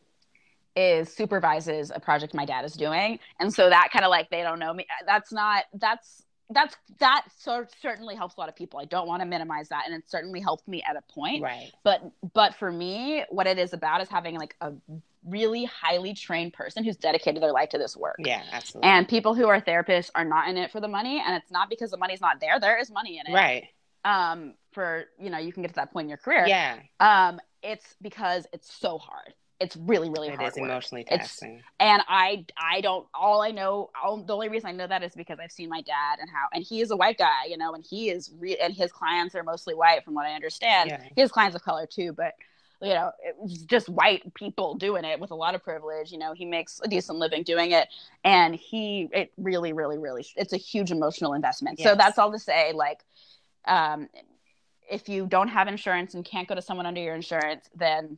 [0.76, 3.18] is supervises a project my dad is doing.
[3.38, 4.86] And so that kind of like, they don't know me.
[5.06, 8.80] That's not, that's, that's that so certainly helps a lot of people.
[8.80, 11.42] I don't want to minimize that, and it certainly helped me at a point.
[11.42, 11.70] Right.
[11.84, 12.02] But
[12.34, 14.72] but for me, what it is about is having like a
[15.24, 18.16] really highly trained person who's dedicated their life to this work.
[18.18, 18.90] Yeah, absolutely.
[18.90, 21.70] And people who are therapists are not in it for the money, and it's not
[21.70, 22.58] because the money's not there.
[22.58, 23.36] There is money in it.
[23.36, 23.68] Right.
[24.04, 26.46] Um, for you know, you can get to that point in your career.
[26.46, 26.78] Yeah.
[26.98, 30.48] Um, it's because it's so hard it's really really it hard.
[30.48, 31.56] It is emotionally taxing.
[31.56, 35.02] It's, and I I don't all I know all, the only reason I know that
[35.02, 37.58] is because I've seen my dad and how and he is a white guy, you
[37.58, 40.90] know, and he is re- and his clients are mostly white from what I understand.
[40.90, 41.02] Yeah.
[41.14, 42.34] His clients of color too, but
[42.82, 43.12] you know,
[43.44, 46.10] it's just white people doing it with a lot of privilege.
[46.10, 47.88] You know, he makes a decent living doing it,
[48.24, 51.78] and he it really, really, really it's a huge emotional investment.
[51.78, 51.88] Yes.
[51.88, 53.04] So that's all to say, like,
[53.66, 54.08] um,
[54.90, 58.16] if you don't have insurance and can't go to someone under your insurance, then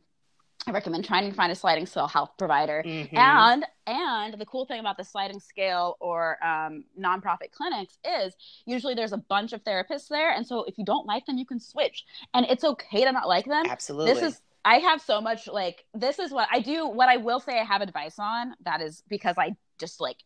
[0.67, 2.83] I recommend trying to find a sliding scale health provider.
[2.85, 3.17] Mm-hmm.
[3.17, 8.35] And and the cool thing about the sliding scale or um, nonprofit clinics is
[8.65, 11.45] usually there's a bunch of therapists there, and so if you don't like them, you
[11.45, 13.65] can switch, and it's okay to not like them.
[13.69, 14.13] Absolutely.
[14.13, 16.87] This is I have so much like this is what I do.
[16.87, 20.17] What I will say I have advice on that is because I just like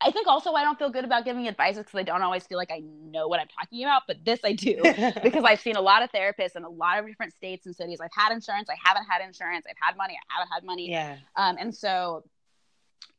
[0.00, 2.56] I think also I don't feel good about giving advice because I don't always feel
[2.56, 4.80] like I know what I'm talking about, but this I do
[5.22, 8.00] because I've seen a lot of therapists in a lot of different states and cities.
[8.00, 10.90] I've had insurance, I haven't had insurance, I've had money, I haven't had money.
[10.90, 11.16] Yeah.
[11.34, 12.22] Um, and so,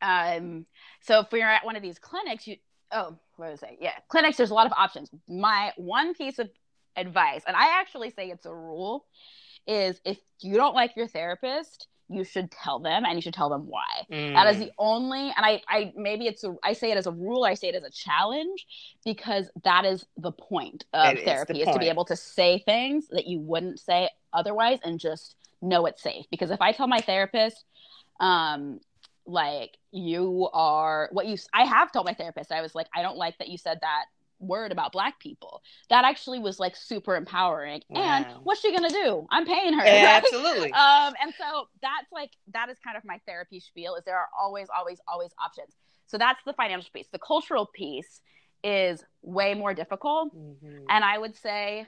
[0.02, 0.66] um,
[1.02, 2.58] so if we're at one of these clinics, you
[2.92, 3.68] oh, what was I?
[3.68, 3.78] Say?
[3.82, 4.38] Yeah, clinics.
[4.38, 5.10] There's a lot of options.
[5.28, 6.50] My one piece of
[6.96, 9.06] advice, and I actually say it's a rule,
[9.68, 13.50] is if you don't like your therapist you should tell them and you should tell
[13.50, 14.06] them why.
[14.12, 14.34] Mm.
[14.34, 17.12] That is the only and I I maybe it's a I say it as a
[17.12, 18.66] rule, I say it as a challenge
[19.06, 22.60] because that is the point of it therapy is, is to be able to say
[22.66, 26.26] things that you wouldn't say otherwise and just know it's safe.
[26.32, 27.64] Because if I tell my therapist
[28.20, 28.80] um
[29.26, 33.16] like you are what you i have told my therapist i was like i don't
[33.16, 34.06] like that you said that
[34.40, 38.02] word about black people that actually was like super empowering wow.
[38.02, 42.32] and what's she gonna do i'm paying her yeah, absolutely um and so that's like
[42.54, 45.76] that is kind of my therapy spiel is there are always always always options
[46.08, 48.22] so that's the financial piece the cultural piece
[48.64, 50.84] is way more difficult mm-hmm.
[50.90, 51.86] and i would say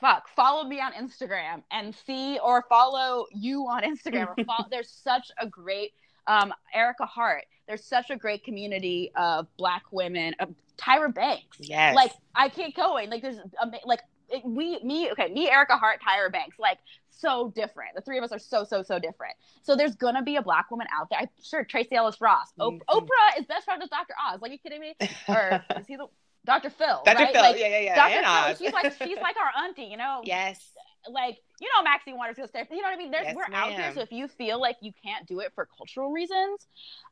[0.00, 4.90] fuck follow me on instagram and see or follow you on instagram or follow, there's
[4.90, 5.92] such a great
[6.30, 7.44] um, Ericka Hart.
[7.66, 10.34] There's such a great community of Black women.
[10.38, 11.58] Of Tyra Banks.
[11.60, 11.94] Yes.
[11.94, 13.10] Like I can't go in.
[13.10, 16.78] Like there's a, like it, we me okay me Ericka Hart Tyra Banks like
[17.10, 17.94] so different.
[17.94, 19.34] The three of us are so so so different.
[19.62, 21.20] So there's gonna be a black woman out there.
[21.20, 22.48] I'm sure Tracee Ellis Ross.
[22.58, 22.78] Mm-hmm.
[22.88, 24.14] Oprah is best friend with Dr.
[24.28, 24.40] Oz.
[24.40, 24.94] Like you kidding me?
[25.28, 26.06] Or is he the
[26.46, 26.70] Dr.
[26.70, 27.02] Phil?
[27.04, 27.16] Dr.
[27.18, 27.32] Right?
[27.32, 27.42] Phil.
[27.42, 27.94] Like, yeah yeah yeah.
[27.94, 28.22] Dr.
[28.22, 28.52] Phil.
[28.52, 28.58] Oz.
[28.58, 29.84] She's like she's like our auntie.
[29.84, 30.22] You know.
[30.24, 30.72] Yes
[31.08, 32.66] like you know Maxine Waters goes there.
[32.70, 33.10] You know what I mean?
[33.10, 33.54] There's yes, we're ma'am.
[33.54, 36.66] out here, so if you feel like you can't do it for cultural reasons,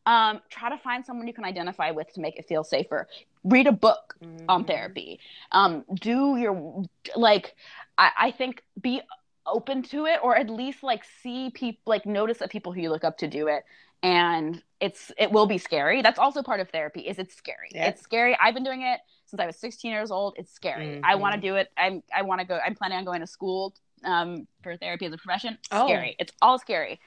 [0.07, 3.09] um, try to find someone you can identify with to make it feel safer.
[3.45, 4.45] Read a book mm-hmm.
[4.49, 5.21] on therapy.
[5.53, 6.85] Um, do your
[7.17, 7.55] like
[7.97, 9.01] I, I think be
[9.47, 12.91] open to it or at least like see people like notice that people who you
[12.91, 13.65] look up to do it
[14.03, 18.03] and it's it will be scary that's also part of therapy is it's scary it's
[18.03, 20.35] scary i've been doing it since I was 16 years old.
[20.39, 20.87] It's scary.
[20.87, 21.05] Mm-hmm.
[21.05, 21.69] I want to do it.
[21.77, 22.59] I'm I want to go.
[22.65, 23.75] I'm planning on going to school
[24.05, 25.59] um, for therapy as a profession.
[25.71, 25.87] Oh.
[25.87, 26.17] Scary.
[26.19, 27.01] It's all scary.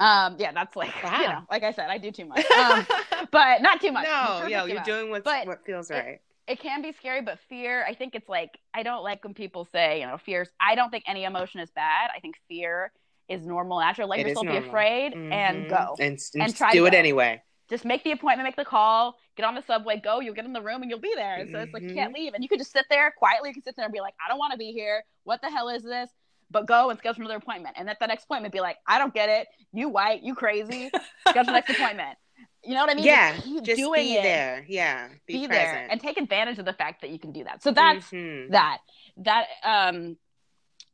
[0.00, 1.20] Um, yeah, that's like wow.
[1.20, 2.84] you know, like I said, I do too much, um,
[3.30, 4.04] but not too much.
[4.04, 6.04] No, yeah, you're doing what's, but what feels right.
[6.04, 7.84] It, it can be scary, but fear.
[7.88, 10.48] I think it's like I don't like when people say, you know, fears.
[10.60, 12.10] I don't think any emotion is bad.
[12.14, 12.90] I think fear
[13.28, 14.08] is normal, natural.
[14.08, 15.32] Let it yourself be afraid mm-hmm.
[15.32, 18.64] and go and, and, and try do it anyway just make the appointment, make the
[18.64, 20.20] call, get on the subway, go.
[20.20, 21.36] You'll get in the room and you'll be there.
[21.36, 22.24] And so it's like you can't mm-hmm.
[22.24, 23.50] leave, and you can just sit there quietly.
[23.50, 25.04] You can sit there and be like, I don't want to be here.
[25.24, 26.10] What the hell is this?
[26.50, 27.76] But go and schedule another appointment.
[27.78, 29.48] And at the next appointment, be like, I don't get it.
[29.72, 30.90] You white, you crazy.
[31.28, 32.18] schedule the next appointment.
[32.62, 33.04] You know what I mean?
[33.04, 34.22] Yeah, just, just doing be it.
[34.22, 34.64] there.
[34.68, 37.62] Yeah, be, be there and take advantage of the fact that you can do that.
[37.62, 38.52] So that's mm-hmm.
[38.52, 38.78] that.
[39.18, 40.16] That um,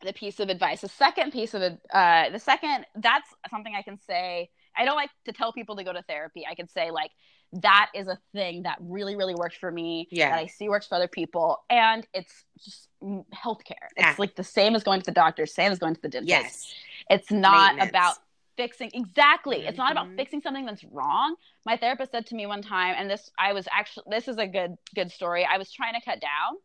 [0.03, 0.81] the piece of advice.
[0.81, 4.51] The second piece of uh, the second that's something I can say
[4.81, 6.47] I don't like to tell people to go to therapy.
[6.51, 7.11] I can say like
[7.53, 10.09] that is a thing that really really works for me.
[10.11, 12.89] Yeah, that I see works for other people, and it's just
[13.35, 13.89] healthcare.
[13.97, 16.31] It's like the same as going to the doctor, same as going to the dentist.
[16.31, 16.75] Yes,
[17.11, 18.17] it's not about
[18.57, 19.59] fixing exactly.
[19.59, 19.69] Mm-hmm.
[19.69, 20.17] It's not about mm-hmm.
[20.17, 21.35] fixing something that's wrong.
[21.67, 24.47] My therapist said to me one time, and this I was actually this is a
[24.47, 25.45] good good story.
[25.45, 26.57] I was trying to cut down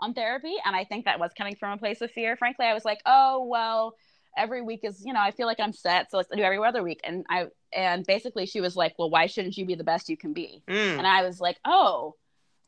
[0.00, 2.36] on therapy, and I think that was coming from a place of fear.
[2.36, 3.94] Frankly, I was like, oh well
[4.36, 6.82] every week is you know i feel like i'm set so let's do every other
[6.82, 7.00] week.
[7.04, 10.16] And i and basically she was like well why shouldn't you be the best you
[10.16, 10.62] can be?
[10.68, 10.98] Mm.
[10.98, 12.14] and i was like oh.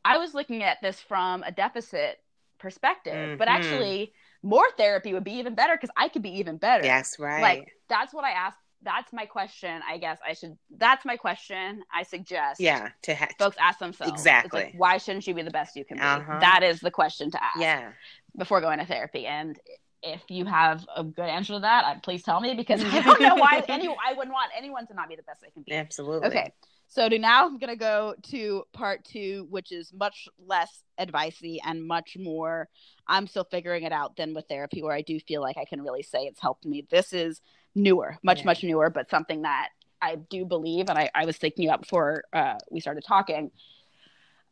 [0.05, 2.19] I was looking at this from a deficit
[2.59, 3.37] perspective mm-hmm.
[3.37, 4.11] but actually
[4.41, 6.83] more therapy would be even better because i could be even better.
[6.83, 7.41] Yes right.
[7.41, 11.81] Like that's what i asked that's my question i guess i should that's my question
[11.93, 14.11] i suggest yeah to ha- folks ask themselves.
[14.11, 16.03] Exactly like, why shouldn't you be the best you can be?
[16.03, 16.39] Uh-huh.
[16.39, 17.91] that is the question to ask yeah.
[18.37, 19.25] before going to therapy.
[19.25, 19.57] And
[20.03, 23.35] if you have a good answer to that, please tell me because I don't know
[23.35, 25.73] why any I wouldn't want anyone to not be the best they can be.
[25.73, 26.27] Absolutely.
[26.27, 26.53] Okay.
[26.87, 31.83] So to now I'm gonna go to part two, which is much less advicey and
[31.83, 32.69] much more
[33.07, 35.81] I'm still figuring it out than with therapy, where I do feel like I can
[35.81, 36.85] really say it's helped me.
[36.89, 37.41] This is
[37.75, 38.45] newer, much, yeah.
[38.45, 39.69] much newer, but something that
[40.01, 43.51] I do believe, and I, I was thinking about before uh, we started talking.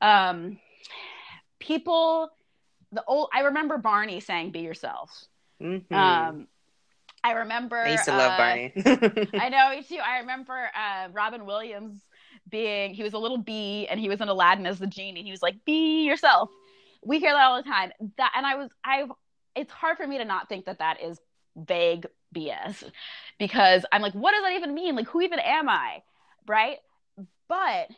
[0.01, 0.59] Um,
[1.59, 2.29] people,
[2.91, 5.25] the old I remember Barney saying, "Be yourself."
[5.61, 5.93] Mm-hmm.
[5.93, 6.47] Um,
[7.23, 7.77] I remember.
[7.77, 8.73] I used to uh, love Barney.
[9.39, 9.99] I know, me too.
[10.03, 12.01] I remember uh, Robin Williams
[12.49, 15.23] being, he was a little bee and he was in Aladdin as the genie.
[15.23, 16.49] He was like, be yourself.
[17.03, 17.91] We hear that all the time.
[18.17, 19.05] That, and I was, I,
[19.55, 21.19] it's hard for me to not think that that is
[21.55, 22.83] vague BS
[23.37, 24.95] because I'm like, what does that even mean?
[24.95, 26.01] Like, who even am I?
[26.47, 26.77] Right.
[27.47, 27.89] But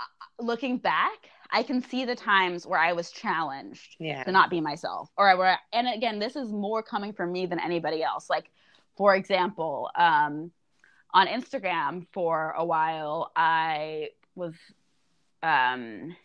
[0.00, 4.24] uh, looking back, I can see the times where I was challenged yeah.
[4.24, 7.60] to not be myself, or where, and again, this is more coming from me than
[7.60, 8.28] anybody else.
[8.28, 8.50] Like,
[8.96, 10.50] for example, um,
[11.12, 14.54] on Instagram for a while, I was,
[15.44, 16.16] um,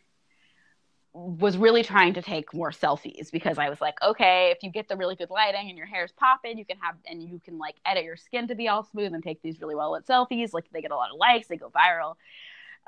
[1.14, 4.88] was really trying to take more selfies because I was like, okay, if you get
[4.88, 7.76] the really good lighting and your hair's popping, you can have and you can like
[7.86, 10.54] edit your skin to be all smooth and take these really well lit selfies.
[10.54, 12.16] Like they get a lot of likes, they go viral.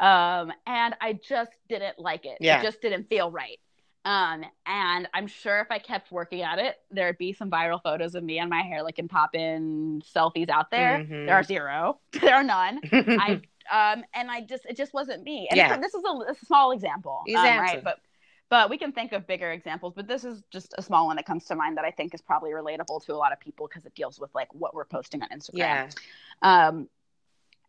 [0.02, 2.40] Um, and I just didn't like it.
[2.42, 2.60] Yeah.
[2.60, 3.60] It just didn't feel right.
[4.04, 8.16] Um, and I'm sure if I kept working at it, there'd be some viral photos
[8.16, 11.00] of me and my hair looking pop in selfies out there.
[11.00, 11.28] Mm-hmm.
[11.28, 12.00] There are zero.
[12.20, 12.80] there are none.
[12.92, 13.42] I
[13.72, 15.48] um and I just it just wasn't me.
[15.52, 15.78] And yeah.
[15.78, 17.22] this is a, a small example.
[17.28, 17.52] Exactly.
[17.52, 17.84] Um, right.
[17.84, 18.00] But
[18.50, 21.26] but we can think of bigger examples, but this is just a small one that
[21.28, 23.86] comes to mind that I think is probably relatable to a lot of people because
[23.86, 25.54] it deals with like what we're posting on Instagram.
[25.54, 25.90] Yeah.
[26.42, 26.90] Um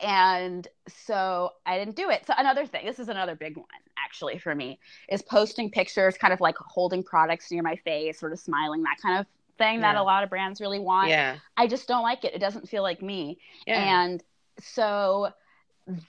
[0.03, 2.27] and so I didn't do it.
[2.27, 3.67] So another thing, this is another big one
[4.05, 4.79] actually for me,
[5.09, 8.97] is posting pictures, kind of like holding products near my face, sort of smiling, that
[9.01, 9.27] kind of
[9.59, 9.93] thing yeah.
[9.93, 11.09] that a lot of brands really want.
[11.09, 11.37] Yeah.
[11.57, 12.35] I just don't like it.
[12.35, 13.39] It doesn't feel like me.
[13.67, 14.03] Yeah.
[14.03, 14.23] And
[14.61, 15.31] so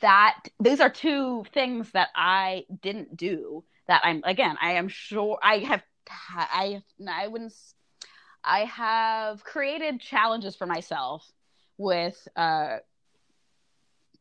[0.01, 5.37] that these are two things that I didn't do that I'm again, I am sure
[5.41, 5.83] I have
[6.29, 7.53] I I wouldn't
[8.43, 11.25] I have created challenges for myself
[11.77, 12.77] with uh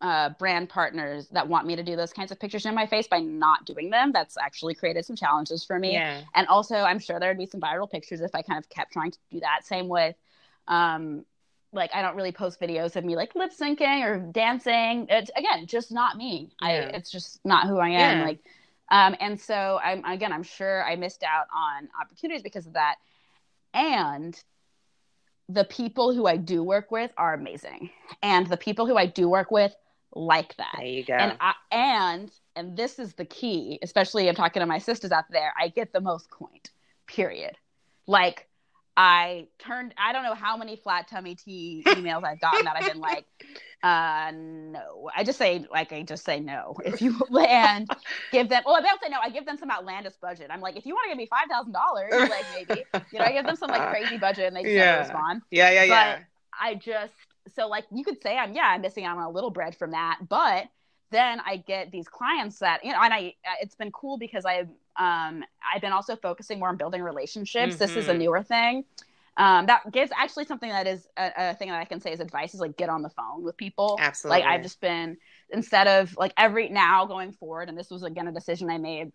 [0.02, 3.06] uh, brand partners that want me to do those kinds of pictures in my face
[3.06, 4.10] by not doing them.
[4.12, 5.92] That's actually created some challenges for me.
[5.92, 6.22] Yeah.
[6.34, 9.12] And also, I'm sure there'd be some viral pictures if I kind of kept trying
[9.12, 9.64] to do that.
[9.64, 10.16] Same with,
[10.66, 11.24] um,
[11.72, 15.06] like, I don't really post videos of me like lip syncing or dancing.
[15.08, 16.50] It's again just not me.
[16.60, 16.68] Yeah.
[16.68, 18.18] I it's just not who I am.
[18.18, 18.24] Yeah.
[18.24, 18.40] Like,
[18.90, 22.96] um, and so I'm again, I'm sure I missed out on opportunities because of that.
[23.72, 24.38] And
[25.48, 27.90] the people who I do work with are amazing.
[28.20, 29.74] And the people who I do work with
[30.14, 30.74] like that.
[30.78, 31.14] There you go.
[31.14, 35.24] And I, and and this is the key, especially I'm talking to my sisters out
[35.30, 35.52] there.
[35.58, 36.70] I get the most coined.
[37.06, 37.56] Period.
[38.06, 38.48] Like
[38.96, 39.94] I turned.
[39.96, 43.24] I don't know how many flat tummy tea emails I've gotten that I've been like,
[43.82, 45.10] uh, no.
[45.16, 47.88] I just say like I just say no if you and
[48.32, 48.62] give them.
[48.66, 49.18] Well, I don't say no.
[49.22, 50.48] I give them some outlandish budget.
[50.50, 53.24] I'm like, if you want to give me five thousand dollars, like maybe you know,
[53.24, 54.98] I give them some like crazy budget and they yeah.
[54.98, 55.42] respond.
[55.50, 56.16] Yeah, yeah, yeah.
[56.16, 56.24] But
[56.60, 57.14] I just
[57.54, 59.92] so like you could say I'm yeah I'm missing out on a little bread from
[59.92, 60.66] that, but
[61.10, 64.68] then I get these clients that you know, and I it's been cool because I've
[64.98, 67.74] um I've been also focusing more on building relationships.
[67.74, 67.78] Mm-hmm.
[67.78, 68.20] This is a mm-hmm.
[68.20, 68.84] newer thing.
[69.36, 72.20] Um, that gives actually something that is a, a, thing that I can say is
[72.20, 73.96] advice is like get on the phone with people.
[73.98, 74.40] Absolutely.
[74.40, 75.16] Like I've just been
[75.48, 79.12] instead of like every now going forward, and this was again a decision I made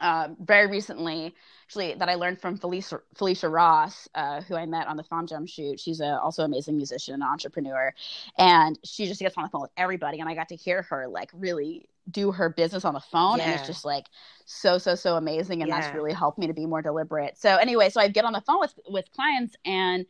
[0.00, 1.34] uh, very recently,
[1.66, 5.28] actually, that I learned from Felicia, Felicia Ross, uh, who I met on the Fom
[5.28, 5.80] Jam shoot.
[5.80, 7.92] She's a, also an amazing musician and entrepreneur.
[8.38, 10.20] And she just gets on the phone with everybody.
[10.20, 13.38] And I got to hear her like really do her business on the phone.
[13.38, 13.44] Yeah.
[13.44, 14.06] And it's just like
[14.44, 15.62] so, so, so amazing.
[15.62, 15.80] And yeah.
[15.80, 17.36] that's really helped me to be more deliberate.
[17.36, 20.06] So anyway, so I get on the phone with, with clients and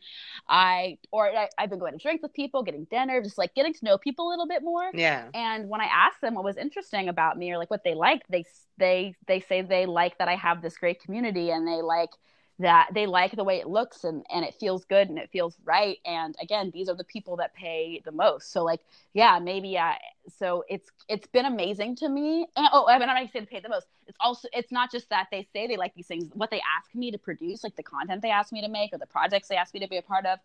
[0.47, 3.73] I, or I, I've been going to drink with people, getting dinner, just like getting
[3.73, 4.89] to know people a little bit more.
[4.93, 5.27] Yeah.
[5.33, 8.21] And when I asked them what was interesting about me or like what they like
[8.29, 8.45] they,
[8.77, 12.11] they, they say they like that I have this great community and they like,
[12.59, 15.57] that they like the way it looks and, and it feels good and it feels
[15.63, 15.97] right.
[16.05, 18.51] And again, these are the people that pay the most.
[18.51, 18.81] So like,
[19.13, 19.93] yeah, maybe, uh,
[20.37, 22.47] so it's, it's been amazing to me.
[22.57, 23.87] And, oh, I mean, I'm not gonna say they pay the most.
[24.07, 26.93] It's also, it's not just that they say they like these things, what they ask
[26.93, 29.55] me to produce, like the content they ask me to make or the projects they
[29.55, 30.39] ask me to be a part of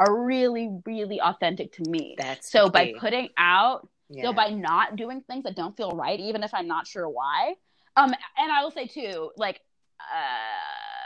[0.00, 2.16] are really, really authentic to me.
[2.18, 4.24] That's so by putting out, yeah.
[4.24, 7.54] so by not doing things that don't feel right, even if I'm not sure why.
[7.96, 9.60] Um, and I will say too, like,
[10.00, 10.99] uh,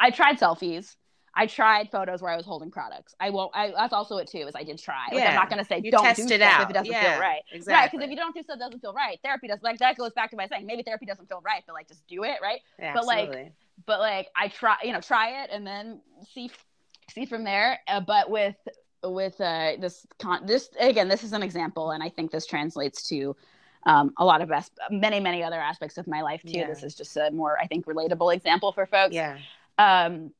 [0.00, 0.96] I tried selfies.
[1.34, 3.14] I tried photos where I was holding products.
[3.20, 3.52] I won't.
[3.54, 4.46] I, that's also it too.
[4.48, 5.06] Is I did try.
[5.12, 5.28] Like, yeah.
[5.28, 6.62] I'm not going to say you don't do it out.
[6.62, 7.42] if it doesn't yeah, feel right.
[7.52, 7.72] Exactly.
[7.72, 7.90] Right.
[7.90, 9.60] Because if you don't do stuff that doesn't feel right, therapy does.
[9.62, 10.66] Like that goes back to my saying.
[10.66, 12.38] Maybe therapy doesn't feel right, but like just do it.
[12.42, 12.60] Right.
[12.78, 13.42] Yeah, but absolutely.
[13.44, 13.52] like,
[13.86, 14.76] but like I try.
[14.82, 16.00] You know, try it and then
[16.34, 16.50] see
[17.12, 17.78] see from there.
[17.86, 18.56] Uh, but with
[19.04, 23.08] with uh, this con this again, this is an example, and I think this translates
[23.08, 23.36] to
[23.86, 26.58] um, a lot of as- many many other aspects of my life too.
[26.58, 26.66] Yeah.
[26.66, 29.14] This is just a more I think relatable example for folks.
[29.14, 29.38] Yeah
[29.80, 30.30] um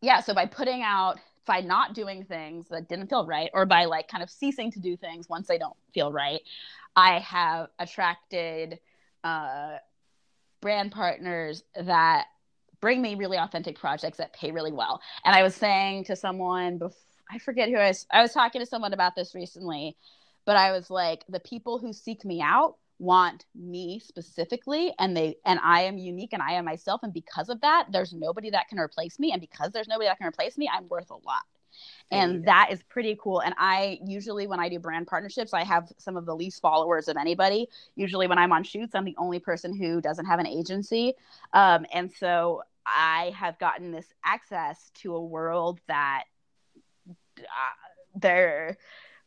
[0.00, 3.84] yeah so by putting out by not doing things that didn't feel right or by
[3.84, 6.40] like kind of ceasing to do things once they don't feel right
[6.96, 8.78] i have attracted
[9.22, 9.76] uh
[10.62, 12.26] brand partners that
[12.80, 15.00] bring me really authentic projects that pay really well.
[15.24, 16.96] And i was saying to someone before
[17.30, 19.96] i forget who i was i was talking to someone about this recently
[20.44, 25.36] but i was like the people who seek me out want me specifically and they
[25.44, 28.68] and I am unique and I am myself and because of that there's nobody that
[28.68, 31.42] can replace me and because there's nobody that can replace me I'm worth a lot.
[32.10, 33.40] And that is pretty cool.
[33.40, 37.08] And I usually, when I do brand partnerships, I have some of the least followers
[37.08, 37.68] of anybody.
[37.96, 41.14] Usually, when I'm on shoots, I'm the only person who doesn't have an agency.
[41.52, 46.24] Um, and so I have gotten this access to a world that
[47.40, 48.76] uh, there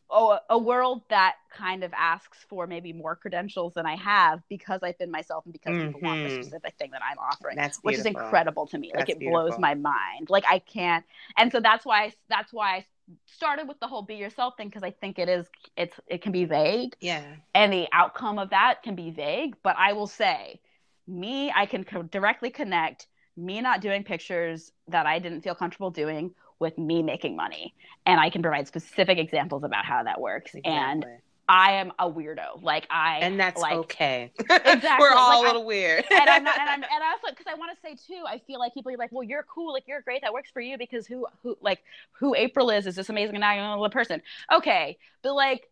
[0.10, 4.82] oh, a world that kind of asks for maybe more credentials than I have because
[4.84, 5.88] I've been myself and because mm-hmm.
[5.88, 6.42] people want the mm-hmm.
[6.42, 8.92] specific thing that I'm offering, that's which is incredible to me.
[8.94, 9.48] That's like it beautiful.
[9.48, 10.30] blows my mind.
[10.30, 11.06] Like I can't,
[11.38, 12.86] and so that's why that's why I
[13.26, 16.32] started with the whole be yourself thing because I think it is it's it can
[16.32, 16.96] be vague.
[17.00, 19.56] Yeah, and the outcome of that can be vague.
[19.64, 20.60] But I will say,
[21.08, 25.92] me, I can co- directly connect me not doing pictures that I didn't feel comfortable
[25.92, 27.74] doing with me making money.
[28.06, 30.54] And I can provide specific examples about how that works.
[30.54, 30.72] Exactly.
[30.74, 31.06] And
[31.50, 32.62] I am a weirdo.
[32.62, 34.32] Like I And that's like, okay.
[34.40, 34.90] Exactly.
[35.00, 36.06] We're all like, a little I, weird.
[36.12, 38.60] and I'm not and I'm and also because I want to say too, I feel
[38.60, 41.08] like people are like, well, you're cool, like you're great, that works for you because
[41.08, 41.80] who who like
[42.12, 44.22] who April is is this amazing and person.
[44.54, 44.98] Okay.
[45.22, 45.70] But like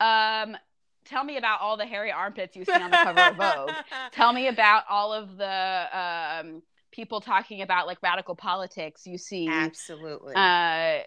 [0.00, 0.56] Um,
[1.04, 3.70] tell me about all the hairy armpits you see on the cover of Vogue.
[4.12, 6.62] Tell me about all of the um,
[6.92, 9.48] people talking about like radical politics you see.
[9.48, 10.34] Absolutely.
[10.36, 11.00] Uh,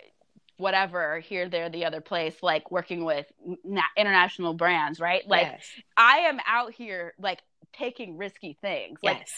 [0.58, 3.32] whatever here, there, the other place, like working with
[3.64, 5.26] na- international brands, right?
[5.28, 5.68] Like yes.
[5.96, 7.42] I am out here like
[7.74, 9.00] taking risky things.
[9.02, 9.32] Like yes.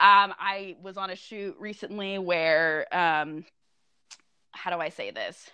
[0.00, 3.44] um, I was on a shoot recently where um,
[4.52, 5.50] how do I say this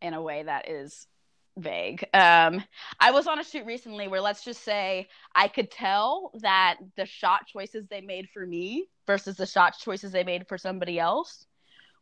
[0.00, 1.06] in a way that is
[1.56, 2.04] vague.
[2.14, 2.62] Um,
[2.98, 7.06] I was on a shoot recently where let's just say I could tell that the
[7.06, 11.46] shot choices they made for me versus the shot choices they made for somebody else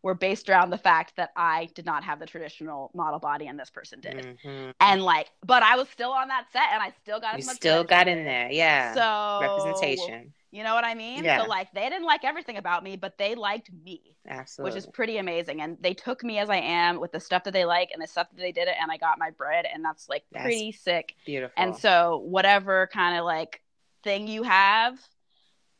[0.03, 3.59] were based around the fact that I did not have the traditional model body and
[3.59, 4.39] this person did.
[4.43, 4.73] Mhm.
[4.81, 7.85] And like, but I was still on that set and I still got You still
[7.85, 8.51] got in there.
[8.51, 8.95] Yeah.
[8.95, 10.33] So Representation.
[10.53, 11.23] You know what I mean?
[11.23, 11.43] Yeah.
[11.43, 14.71] So like they didn't like everything about me, but they liked me Absolutely.
[14.73, 15.61] which is pretty amazing.
[15.61, 18.07] And they took me as I am with the stuff that they like and the
[18.07, 20.73] stuff that they did it, and I got my bread, and that's like That's pretty
[20.73, 21.15] sick.
[21.25, 21.55] beautiful.
[21.63, 23.61] And so whatever kind of like
[24.03, 24.99] thing you have,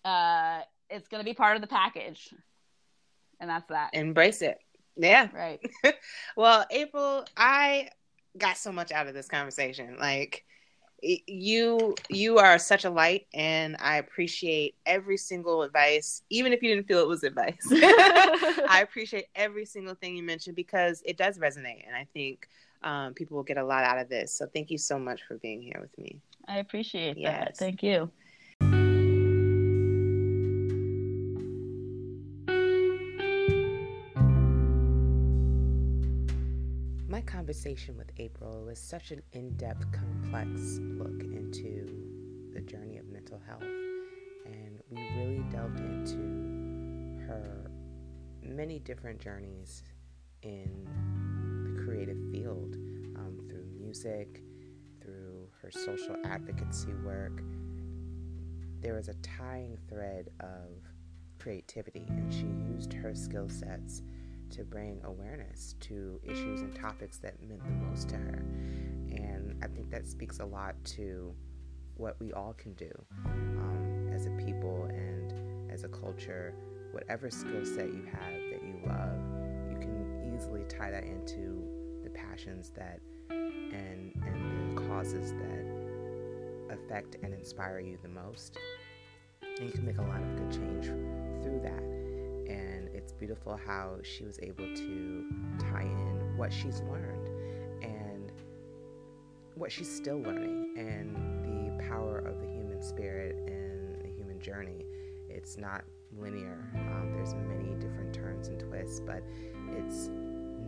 [0.05, 0.61] uh,
[0.91, 2.33] it's gonna be part of the package,
[3.41, 3.91] and that's that.
[3.95, 4.59] embrace it.
[4.97, 5.29] Yeah.
[5.33, 5.61] Right.
[6.37, 7.89] Well, April, I
[8.39, 9.97] got so much out of this conversation.
[9.99, 10.45] Like
[11.03, 16.75] you you are such a light and I appreciate every single advice, even if you
[16.75, 17.67] didn't feel it was advice.
[17.73, 22.49] I appreciate every single thing you mentioned because it does resonate and I think
[22.83, 24.33] um, people will get a lot out of this.
[24.33, 26.21] So thank you so much for being here with me.
[26.47, 27.39] I appreciate Yes.
[27.39, 27.57] that.
[27.57, 28.11] Thank you.
[37.51, 43.43] Conversation with April was such an in depth, complex look into the journey of mental
[43.45, 43.65] health.
[44.47, 47.69] And we really delved into her
[48.41, 49.83] many different journeys
[50.45, 50.87] in
[51.75, 52.77] the creative field
[53.17, 54.45] um, through music,
[55.03, 57.43] through her social advocacy work.
[58.81, 60.69] There was a tying thread of
[61.41, 64.03] creativity, and she used her skill sets
[64.51, 68.45] to bring awareness to issues and topics that meant the most to her.
[69.11, 71.35] And I think that speaks a lot to
[71.97, 72.91] what we all can do
[73.27, 76.55] um, as a people and as a culture.
[76.93, 79.19] Whatever skill set you have that you love,
[79.71, 81.65] you can easily tie that into
[82.03, 88.57] the passions that and and the causes that affect and inspire you the most.
[89.43, 90.87] And you can make a lot of good change
[91.43, 91.90] through that
[93.21, 95.27] beautiful how she was able to
[95.59, 97.29] tie in what she's learned
[97.83, 98.33] and
[99.55, 101.15] what she's still learning and
[101.45, 104.87] the power of the human spirit and the human journey.
[105.29, 105.85] It's not
[106.19, 106.67] linear.
[106.75, 109.23] Um, there's many different turns and twists but
[109.69, 110.09] it's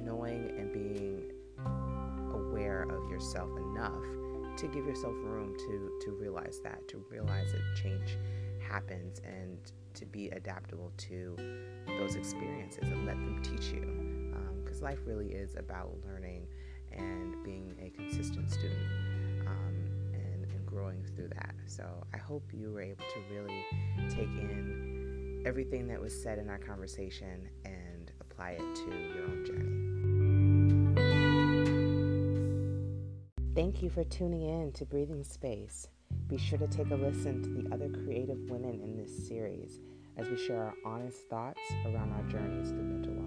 [0.04, 1.32] knowing and being
[2.34, 4.04] aware of yourself enough
[4.58, 8.18] to give yourself room to to realize that to realize that change
[8.72, 9.58] happens and
[9.94, 11.36] to be adaptable to
[11.98, 13.86] those experiences and let them teach you.
[14.64, 16.46] Because life really is about learning
[16.92, 18.80] and being a consistent student
[19.46, 19.74] um,
[20.14, 21.54] and, and growing through that.
[21.66, 23.64] So I hope you were able to really
[24.08, 29.44] take in everything that was said in our conversation and apply it to your own
[29.44, 29.92] journey.
[33.54, 35.88] Thank you for tuning in to Breathing Space.
[36.32, 39.80] Be sure to take a listen to the other creative women in this series
[40.16, 43.21] as we share our honest thoughts around our journeys through mental